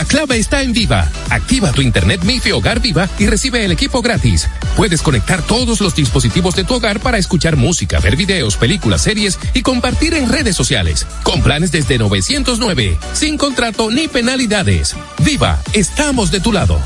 [0.09, 1.07] La clave está en Viva.
[1.29, 4.49] Activa tu internet MIFI Hogar Viva y recibe el equipo gratis.
[4.75, 9.39] Puedes conectar todos los dispositivos de tu hogar para escuchar música, ver videos, películas, series
[9.53, 11.07] y compartir en redes sociales.
[11.25, 14.97] Con planes desde 909, sin contrato ni penalidades.
[15.19, 16.81] Viva, estamos de tu lado.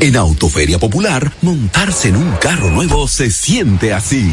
[0.00, 4.32] En Autoferia Popular, montarse en un carro nuevo se siente así.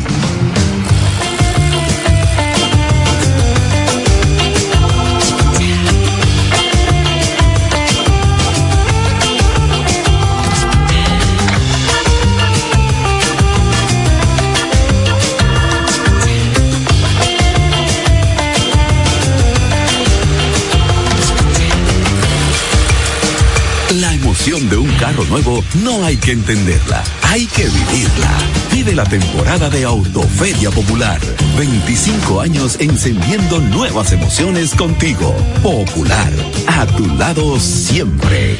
[24.41, 28.39] De un carro nuevo no hay que entenderla, hay que vivirla.
[28.73, 31.19] Vive la temporada de Autoferia Popular.
[31.59, 35.35] 25 años encendiendo nuevas emociones contigo.
[35.61, 36.33] Popular,
[36.65, 38.57] a tu lado siempre.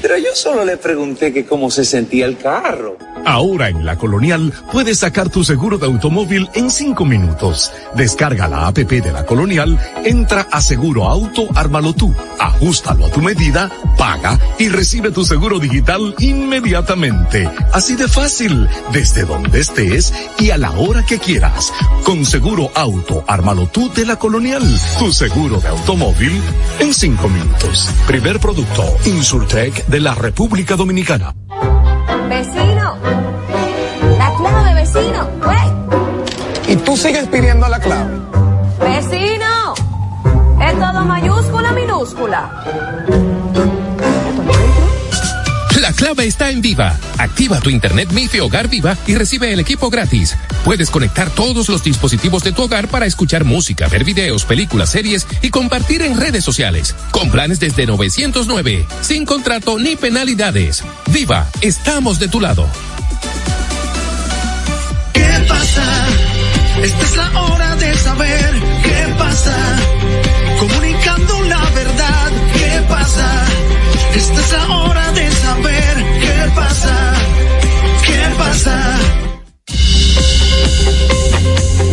[0.00, 2.96] Pero yo solo le pregunté que cómo se sentía el carro.
[3.24, 7.72] Ahora en la Colonial puedes sacar tu seguro de automóvil en cinco minutos.
[7.94, 13.20] Descarga la APP de la Colonial, entra a Seguro Auto, ármalo tú, ajustalo a tu
[13.20, 17.50] medida, paga y recibe tu seguro digital inmediatamente.
[17.72, 21.72] Así de fácil, desde donde estés y a la hora que quieras.
[22.04, 24.62] Con Seguro Auto, ármalo tú de la Colonial,
[24.98, 26.42] tu seguro de automóvil
[26.78, 27.90] en cinco minutos.
[28.06, 31.34] Primer producto, Insurtech de la República Dominicana.
[36.94, 38.20] Tú sigues pidiendo la clave.
[38.78, 39.74] Vecino.
[40.62, 42.64] Es todo mayúscula, minúscula.
[45.80, 46.96] La clave está en Viva.
[47.18, 50.36] Activa tu internet MIFI Hogar Viva y recibe el equipo gratis.
[50.64, 55.26] Puedes conectar todos los dispositivos de tu hogar para escuchar música, ver videos, películas, series
[55.42, 56.94] y compartir en redes sociales.
[57.10, 60.84] Con planes desde 909, sin contrato ni penalidades.
[61.10, 62.66] Viva, estamos de tu lado.
[65.12, 66.03] ¿Qué pasa?
[66.84, 69.56] Esta es la hora de saber qué pasa.
[70.58, 73.46] Comunicando la verdad, ¿qué pasa?
[74.14, 77.14] Esta es la hora de saber qué pasa,
[78.06, 79.33] qué pasa.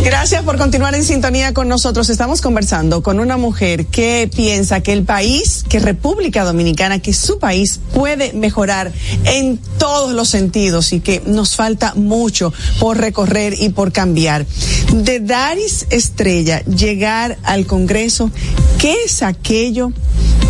[0.04, 2.10] Gracias por continuar en sintonía con nosotros.
[2.10, 7.38] Estamos conversando con una mujer que piensa que el país, que República Dominicana, que su
[7.38, 8.92] país puede mejorar
[9.24, 14.44] en todos los sentidos y que nos falta mucho por recorrer y por cambiar.
[14.92, 18.32] De Daris Estrella llegar al Congreso,
[18.80, 19.92] ¿qué es aquello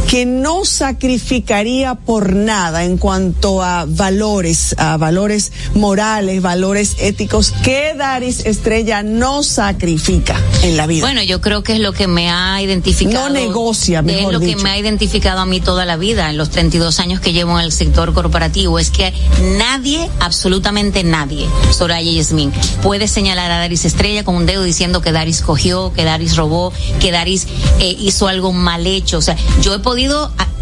[0.09, 7.95] que no sacrificaría por nada en cuanto a valores, a valores morales, valores éticos, que
[7.97, 11.05] Daris Estrella no sacrifica en la vida.
[11.07, 13.29] Bueno, yo creo que es lo que me ha identificado.
[13.29, 14.59] No negocia, mejor Es lo dicho.
[14.59, 17.59] que me ha identificado a mí toda la vida, en los 32 años que llevo
[17.59, 19.13] en el sector corporativo, es que
[19.59, 25.13] nadie, absolutamente nadie, Soraya Yasmín, puede señalar a Daris Estrella con un dedo diciendo que
[25.13, 27.47] Daris cogió, que Daris robó, que Daris
[27.81, 29.19] eh, hizo algo mal hecho.
[29.19, 29.92] O sea, yo he podido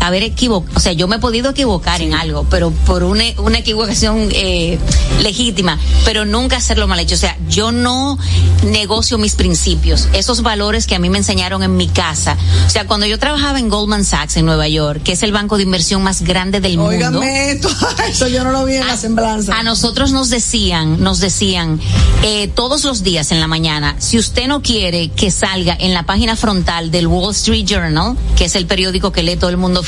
[0.00, 3.58] haber equivocado, o sea, yo me he podido equivocar en algo, pero por una, una
[3.58, 4.78] equivocación eh,
[5.22, 7.14] legítima, pero nunca hacerlo mal hecho.
[7.14, 8.18] O sea, yo no
[8.64, 12.36] negocio mis principios, esos valores que a mí me enseñaron en mi casa.
[12.66, 15.58] O sea, cuando yo trabajaba en Goldman Sachs en Nueva York, que es el banco
[15.58, 16.90] de inversión más grande del mundo.
[16.90, 17.68] Óigame, esto,
[18.08, 19.54] eso yo no lo vi en la semblanza.
[19.58, 21.78] A nosotros nos decían, nos decían
[22.22, 26.04] eh, todos los días en la mañana, si usted no quiere que salga en la
[26.04, 29.82] página frontal del Wall Street Journal, que es el periódico que lee todo el mundo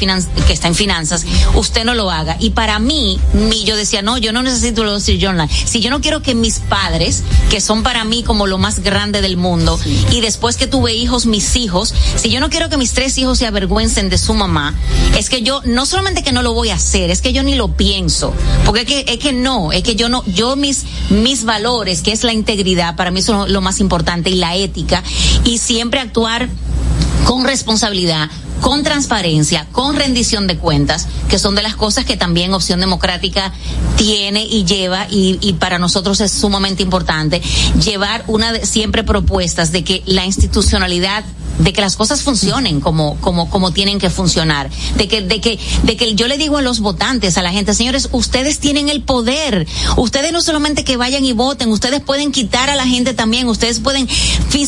[0.47, 1.25] que está en finanzas,
[1.55, 2.37] usted no lo haga.
[2.41, 5.49] Y para mí, mi, yo decía, no, yo no necesito Wall Street Journal.
[5.49, 9.21] Si yo no quiero que mis padres, que son para mí como lo más grande
[9.21, 9.79] del mundo,
[10.11, 13.39] y después que tuve hijos, mis hijos, si yo no quiero que mis tres hijos
[13.39, 14.75] se avergüencen de su mamá,
[15.17, 17.55] es que yo, no solamente que no lo voy a hacer, es que yo ni
[17.55, 18.35] lo pienso.
[18.65, 22.13] Porque es que, es que no, es que yo no, yo mis, mis valores, que
[22.13, 25.03] es la integridad, para mí son lo más importante, y la ética,
[25.45, 26.49] y siempre actuar
[27.25, 28.31] con responsabilidad,
[28.63, 33.53] con transparencia, con rendición de cuentas, que son de las cosas que también Opción Democrática
[33.97, 37.43] tiene y lleva y, para nosotros es sumamente importante
[37.85, 41.25] llevar una de, siempre propuestas de que la institucionalidad
[41.59, 45.59] de que las cosas funcionen como como como tienen que funcionar de que de que
[45.83, 49.03] de que yo le digo a los votantes a la gente señores ustedes tienen el
[49.03, 53.49] poder ustedes no solamente que vayan y voten ustedes pueden quitar a la gente también
[53.49, 54.09] ustedes pueden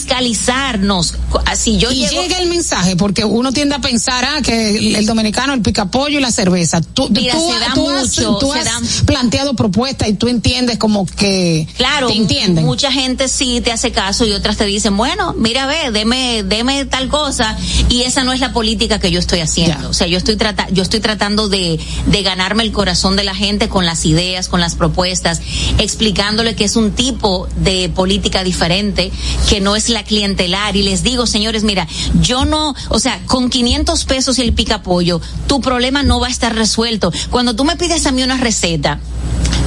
[0.05, 1.15] fiscalizarnos
[1.47, 4.97] así yo y llego- llega el mensaje, porque uno tiende a pensar ah, que el,
[4.97, 6.81] el dominicano, el picapollo y la cerveza.
[6.81, 10.29] Tú, Mira, tú, se da tú has, tú se has da- planteado propuestas y tú
[10.29, 12.65] entiendes como que Claro, te entienden.
[12.65, 16.74] mucha gente sí te hace caso y otras te dicen, bueno, mira, ve, deme, deme
[16.85, 17.57] tal cosa
[17.89, 19.89] y esa no es la política que yo estoy haciendo.
[19.89, 23.35] O sea, yo estoy trata, yo estoy tratando de, de ganarme el corazón de la
[23.35, 25.41] gente con las ideas, con las propuestas,
[25.79, 29.13] explicándole que es un tipo de política diferente,
[29.49, 31.87] que no es la clientelar y les digo, señores, mira,
[32.21, 36.29] yo no, o sea, con 500 pesos y el pica pollo, tu problema no va
[36.29, 37.13] a estar resuelto.
[37.31, 39.01] Cuando tú me pides a mí una receta,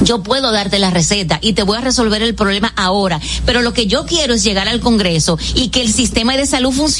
[0.02, 3.72] yo puedo darte la receta y te voy a resolver el problema ahora, pero lo
[3.72, 6.97] que yo quiero es llegar al Congreso y que el sistema de salud funcione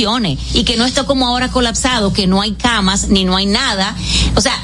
[0.54, 3.96] y que no esté como ahora colapsado, que no hay camas ni no hay nada.
[4.36, 4.54] O sea,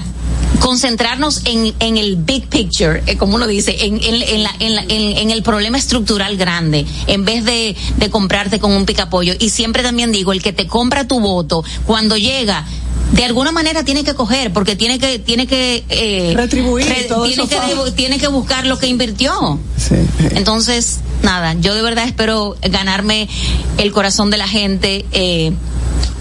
[0.61, 4.75] concentrarnos en, en el big picture, eh, como uno dice, en, en, en la- en
[4.77, 9.35] la- en- en el problema estructural grande, en vez de, de comprarte con un picapollo.
[9.39, 12.65] Y siempre también digo, el que te compra tu voto, cuando llega,
[13.13, 17.43] de alguna manera tiene que coger, porque tiene que, tiene que, eh, Retribuir todo tiene
[17.43, 19.59] eso que, tiene que buscar lo que invirtió.
[20.37, 23.29] Entonces, nada, yo de verdad espero ganarme
[23.79, 25.53] el corazón de la gente, eh,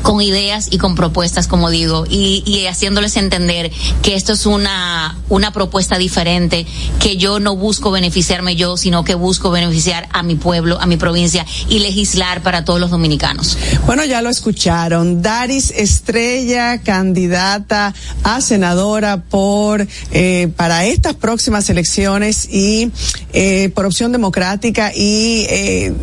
[0.03, 3.71] con ideas y con propuestas, como digo, y, y haciéndoles entender
[4.03, 6.67] que esto es una, una propuesta diferente,
[6.99, 10.97] que yo no busco beneficiarme yo, sino que busco beneficiar a mi pueblo, a mi
[10.97, 13.57] provincia y legislar para todos los dominicanos.
[13.85, 15.21] Bueno, ya lo escucharon.
[15.21, 17.93] Daris Estrella, candidata
[18.23, 22.91] a senadora por eh, para estas próximas elecciones y
[23.31, 25.93] eh, por opción democrática y eh,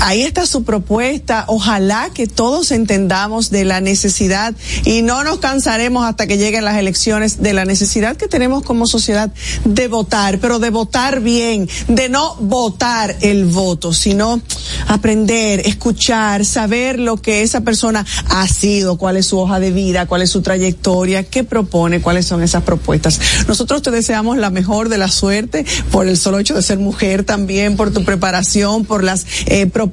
[0.00, 1.44] ahí está su propuesta.
[1.48, 6.76] Ojalá que todos entendamos de la necesidad y no nos cansaremos hasta que lleguen las
[6.76, 9.32] elecciones de la necesidad que tenemos como sociedad
[9.64, 14.40] de votar, pero de votar bien, de no votar el voto, sino
[14.86, 20.06] aprender, escuchar, saber lo que esa persona ha sido, cuál es su hoja de vida,
[20.06, 23.20] cuál es su trayectoria, qué propone, cuáles son esas propuestas.
[23.48, 27.24] Nosotros te deseamos la mejor de la suerte por el solo hecho de ser mujer
[27.24, 29.85] también, por tu preparación, por las eh, propuestas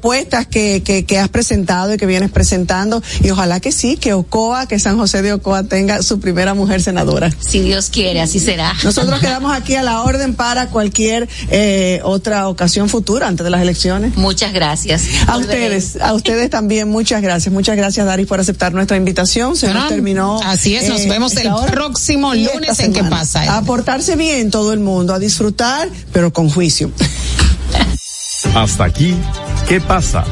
[0.50, 4.68] que, que, que has presentado y que vienes presentando y ojalá que sí, que Ocoa,
[4.68, 7.30] que San José de Ocoa tenga su primera mujer senadora.
[7.40, 8.74] Si Dios quiere, así será.
[8.84, 13.62] Nosotros quedamos aquí a la orden para cualquier eh, otra ocasión futura antes de las
[13.62, 14.16] elecciones.
[14.18, 15.04] Muchas gracias.
[15.28, 15.78] A Volveré.
[15.78, 17.54] ustedes, a ustedes también muchas gracias.
[17.54, 19.56] Muchas gracias, Daris, por aceptar nuestra invitación.
[19.56, 20.40] Se nos Bueno, terminó.
[20.42, 23.58] eh, así es, nos vemos el hora próximo lunes en ¿Qué pasa?
[23.58, 26.92] A portarse bien todo el mundo, a disfrutar, pero con juicio.
[28.56, 29.16] Hasta aquí,
[29.68, 30.24] ¿qué pasa?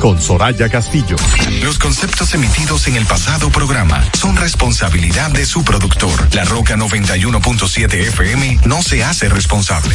[0.00, 1.16] Con Soraya Castillo.
[1.62, 6.34] Los conceptos emitidos en el pasado programa son responsabilidad de su productor.
[6.34, 9.94] La Roca 91.7 FM no se hace responsable.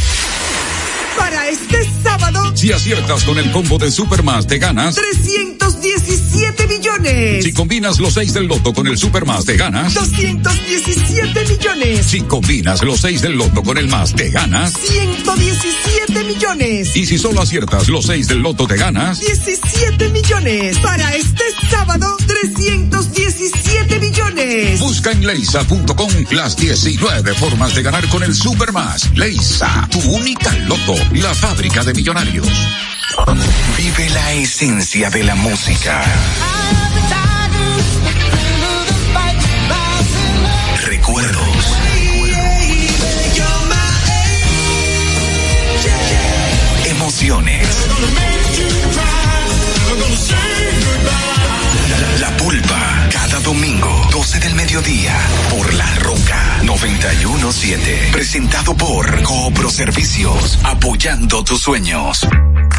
[1.16, 4.94] Para este sábado, Si aciertas con el combo de Supermas, te ganas.
[5.80, 7.44] 317 millones.
[7.44, 9.94] Si combinas los 6 del loto con el Supermas, te ganas.
[9.94, 12.06] 217 millones.
[12.06, 14.72] Si combinas los 6 del loto con el más, te ganas.
[14.72, 16.96] 117 millones.
[16.96, 19.20] Y si solo aciertas los 6 del loto, te ganas.
[19.20, 20.78] 17 millones.
[20.78, 24.80] Para este sábado, 317 millones.
[24.80, 29.10] Busca en leisa.com las 19 formas de ganar con el Supermas.
[29.16, 32.48] Leisa, tu única loto, la fábrica de millonarios.
[33.76, 36.02] Vive la esencia de la música.
[40.86, 41.76] Recuerdos.
[46.86, 47.68] Emociones.
[52.20, 55.16] La pulpa, cada domingo, 12 del mediodía,
[55.50, 56.43] por la roca.
[56.64, 58.10] 917.
[58.12, 62.26] Presentado por Coopro Servicios, apoyando tus sueños.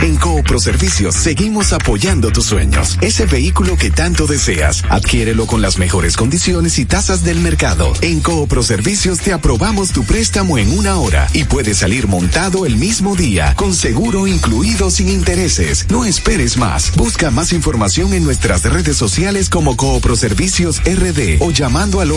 [0.01, 2.97] En Coopro Servicios seguimos apoyando tus sueños.
[3.01, 7.93] Ese vehículo que tanto deseas, adquiérelo con las mejores condiciones y tasas del mercado.
[8.01, 12.75] En Coopro Servicios te aprobamos tu préstamo en una hora y puedes salir montado el
[12.75, 15.85] mismo día, con seguro incluido sin intereses.
[15.89, 16.91] No esperes más.
[16.95, 22.11] Busca más información en nuestras redes sociales como Coopro Servicios RD o llamando al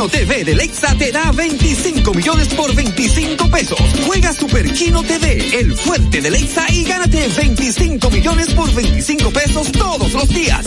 [0.00, 3.78] Superquino TV de Lexa te da 25 millones por 25 pesos.
[4.06, 10.10] Juega Superquino TV, el fuerte de Lexa y gánate 25 millones por 25 pesos todos
[10.14, 10.64] los días.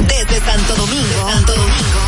[0.00, 2.00] Desde Santo Domingo, Santo Domingo,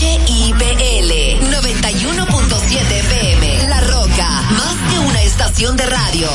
[0.00, 1.12] HIPL
[1.52, 3.68] 91.7 FM.
[3.68, 6.30] La Roca, más que una estación de radio.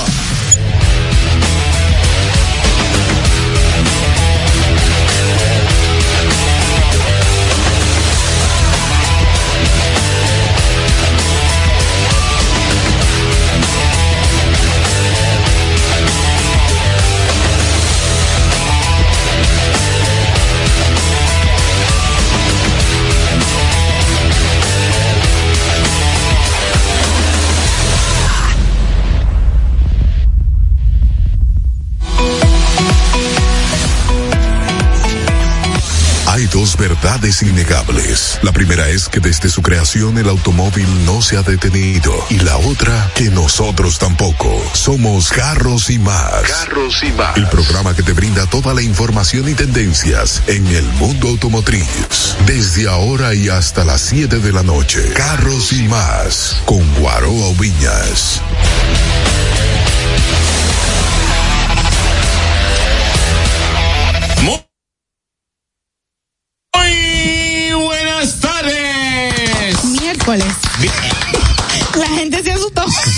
[37.04, 38.40] Verdades innegables.
[38.44, 42.56] La primera es que desde su creación el automóvil no se ha detenido y la
[42.56, 44.50] otra que nosotros tampoco.
[44.74, 46.44] Somos Carros y más.
[46.44, 47.36] Carros y más.
[47.36, 52.38] El programa que te brinda toda la información y tendencias en el mundo automotriz.
[52.46, 55.12] Desde ahora y hasta las 7 de la noche.
[55.14, 58.42] Carros y más con Guaroa Viñas.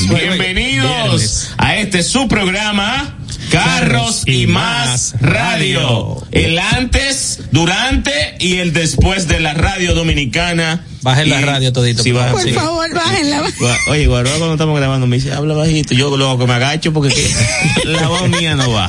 [0.08, 3.18] Bienvenidos a este su programa
[3.50, 6.22] Carros y más radio.
[6.32, 10.86] El antes, durante y el después de la radio dominicana.
[11.02, 12.04] Bajen la radio todito.
[12.04, 12.52] Sí, baja- Por sí.
[12.52, 13.44] favor, bájenla.
[13.90, 15.96] Oye, Guaroa cuando estamos grabando me dice, habla bajito.
[15.96, 18.88] Yo luego que me agacho porque que- la voz mía no va.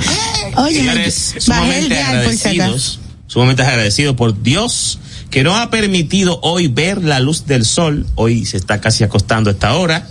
[0.57, 4.99] Oye, Señores, sumamente agradecidos, sumamente agradecidos por Dios
[5.31, 8.07] que nos ha permitido hoy ver la luz del sol.
[8.14, 10.09] Hoy se está casi acostando a esta hora.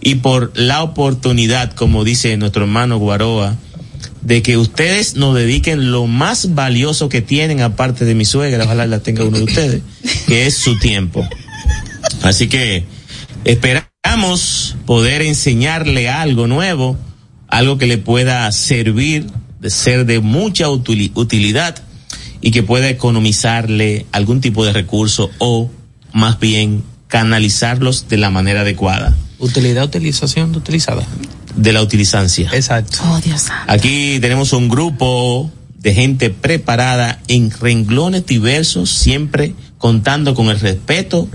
[0.00, 3.56] Y por la oportunidad, como dice nuestro hermano Guaroa,
[4.22, 8.86] de que ustedes nos dediquen lo más valioso que tienen, aparte de mi suegra, ojalá
[8.86, 9.82] la tenga uno de ustedes,
[10.26, 11.26] que es su tiempo.
[12.22, 12.84] Así que
[13.44, 16.96] esperamos poder enseñarle algo nuevo,
[17.48, 19.26] algo que le pueda servir,
[19.60, 21.76] de ser de mucha utili- utilidad
[22.42, 25.70] y que pueda economizarle algún tipo de recurso o
[26.12, 31.02] más bien canalizarlos de la manera adecuada, Utilidad, utilización, utilizada.
[31.56, 32.50] de la utilizancia.
[32.52, 32.98] Exacto.
[33.04, 33.72] Oh, Dios santo.
[33.72, 41.28] Aquí tenemos un grupo de gente preparada en renglones diversos, siempre contando con el respeto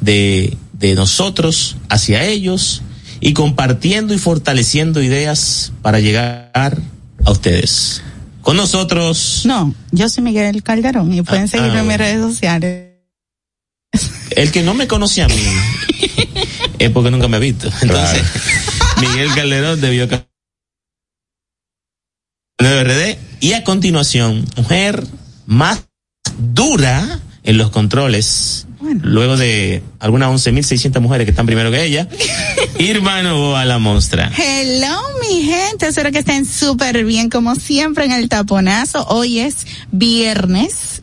[0.00, 2.82] de, de nosotros hacia ellos
[3.20, 6.50] y compartiendo y fortaleciendo ideas para llegar
[7.24, 8.02] a ustedes.
[8.44, 12.04] Con nosotros, No, yo soy Miguel Calderón y pueden Ah, seguirme ah, en mis bueno.
[12.04, 12.90] redes sociales.
[14.36, 15.34] el que no me conoce a mí
[16.78, 17.70] es porque nunca me ha visto.
[17.80, 18.22] Entonces,
[19.00, 20.06] Miguel Calderón debió
[22.58, 25.02] RD y a continuación, mujer
[25.46, 25.84] más
[26.38, 28.66] dura en los controles.
[29.00, 32.06] Luego de algunas 11.600 mujeres que están primero que ella,
[32.78, 34.30] Irma Novoa, la monstrua.
[34.36, 35.86] Hello, mi gente.
[35.88, 39.06] Espero que estén súper bien, como siempre, en el taponazo.
[39.08, 41.02] Hoy es viernes.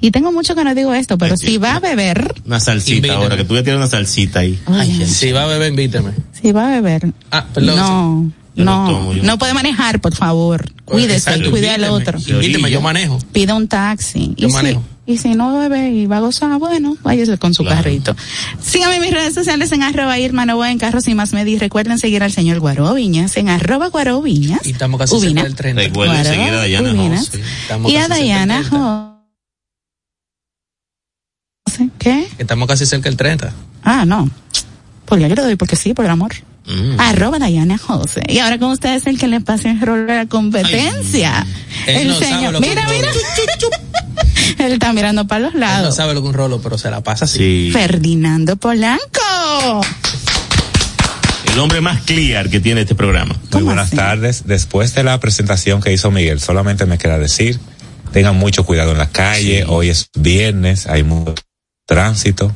[0.00, 3.36] Y tengo mucho que no digo esto, pero si va a beber, Una salsita ahora,
[3.36, 4.58] que tú ya tienes una salsita ahí.
[4.66, 6.12] Ay, Si va a beber, invítame.
[6.40, 7.76] si va a beber, Ah, perdón.
[7.76, 10.72] no, Yo no no, tomo, puede manejar, por favor.
[10.86, 12.18] Cuídese, Exacto, cuide al otro.
[12.18, 13.18] Invíteme, yo manejo.
[13.32, 14.32] Pida un taxi.
[14.38, 14.82] Yo y, si, manejo.
[15.10, 18.14] Y si no bebe y va a gozar, bueno, váyase con su carrito.
[18.62, 21.54] Síganme en mis redes sociales en arroba Irma en Carros y Más Media.
[21.54, 24.64] Y recuerden seguir al señor Guaró Viñas en arroba Guaró Viñas.
[24.64, 25.42] Y estamos casi Ubina.
[25.42, 25.82] cerca del 30.
[25.82, 27.30] Recuerden Guaró seguir a Dayana Ubinas.
[27.88, 29.20] Y a Dayana 30.
[31.66, 31.88] José.
[31.98, 32.28] ¿Qué?
[32.38, 33.52] Estamos casi cerca del 30.
[33.82, 34.30] Ah, no.
[35.06, 36.32] Pues ya que lo doy porque sí, por el amor.
[36.66, 37.00] Mm.
[37.00, 38.22] Arroba Dayana José.
[38.28, 41.44] Y ahora con ustedes el que le pase el rol de la competencia.
[41.86, 42.60] El no señor.
[42.60, 43.08] Mira, mira.
[44.66, 45.96] Él está mirando para los Él no lados.
[45.96, 47.38] sabe lo que un rolo, pero se la pasa así.
[47.38, 47.70] Sí.
[47.72, 49.80] Ferdinando Polanco.
[51.52, 53.36] El hombre más clear que tiene este programa.
[53.52, 54.44] Muy buenas tardes.
[54.46, 57.58] Después de la presentación que hizo Miguel, solamente me queda decir,
[58.12, 59.64] tengan mucho cuidado en la calle.
[59.66, 61.34] Hoy es viernes, hay mucho
[61.86, 62.52] tránsito.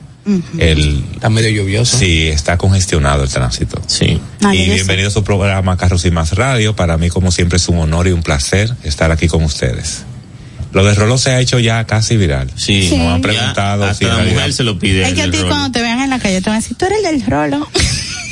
[0.58, 1.98] El, Está medio lluvioso.
[1.98, 3.82] sí, está congestionado el tránsito.
[3.86, 4.20] Sí.
[4.42, 6.74] Ay, y bienvenido a su programa Carros y Más Radio.
[6.76, 10.04] Para mí, como siempre, es un honor y un placer estar aquí con ustedes.
[10.74, 12.50] Lo de Rolo se ha hecho ya casi viral.
[12.56, 12.88] Sí.
[12.88, 12.96] Sí.
[12.96, 15.06] Nos han Ya preguntado hasta si en la mujer se lo pide.
[15.06, 16.84] Es que a ti cuando te vean en la calle te van a decir, tú
[16.84, 17.68] eres el del rolo.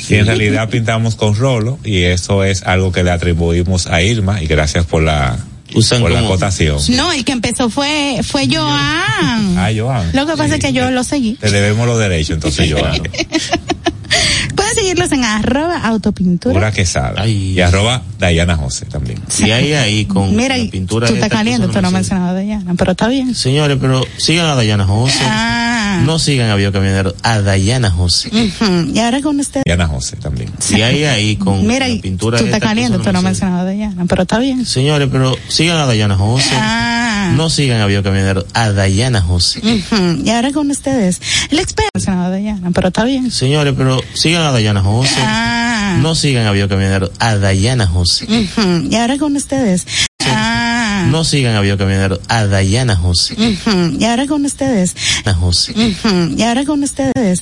[0.01, 4.41] si en realidad pintamos con Rolo y eso es algo que le atribuimos a Irma
[4.43, 5.37] y gracias por la,
[5.75, 6.77] Usan por la acotación.
[6.89, 9.57] No, el que empezó fue, fue Joan.
[9.57, 10.11] Ah, Joan.
[10.13, 11.35] Lo que pasa es que yo lo seguí.
[11.35, 13.01] Te debemos los derechos, entonces, Joan.
[14.83, 16.53] Seguirlos en arroba autopintura.
[16.53, 17.13] Pura quesada.
[17.17, 17.53] Ay.
[17.53, 19.19] Y arroba Diana José también.
[19.39, 21.93] Y ahí, ahí, con Mira, la pintura tú estás caliente, tú no Mercedes.
[21.93, 23.33] mencionado de Yana, pero está bien.
[23.33, 25.19] Señores, pero sigan a Dayana José.
[25.23, 25.72] Ah.
[26.01, 28.29] No sigan a Biocamionero, a Dayana José.
[28.29, 28.91] Ujú.
[28.93, 29.61] Y ahora con usted.
[29.65, 30.51] Diana José también.
[30.69, 33.23] Y ahí, ahí, con Mira, la pintura tú estás caliente, tú no Mercedes.
[33.23, 34.65] mencionado de Yana, pero está bien.
[34.65, 36.49] Señores, pero sigan a Dayana José.
[36.53, 37.33] Ah.
[37.35, 39.59] No sigan a Biocamionero, a Dayana José.
[39.59, 40.21] Ujú.
[40.25, 43.31] Y ahora con ustedes, el experto mencionado de Yana, pero está bien.
[43.31, 45.15] Señores, pero sigan a Dayana José.
[45.21, 45.97] Ah.
[46.01, 48.25] No sigan a Biocamionero, a Dayana José.
[48.25, 48.87] Ujú.
[48.89, 49.85] Y ahora con ustedes.
[50.25, 50.72] Ah.
[51.09, 53.33] No sigan a Biocamionero, a Dayana José.
[53.33, 53.97] Ujú.
[53.99, 54.95] Y ahora con ustedes.
[55.25, 55.73] Dayana José.
[55.73, 56.35] Ujú.
[56.37, 57.41] Y ahora con ustedes.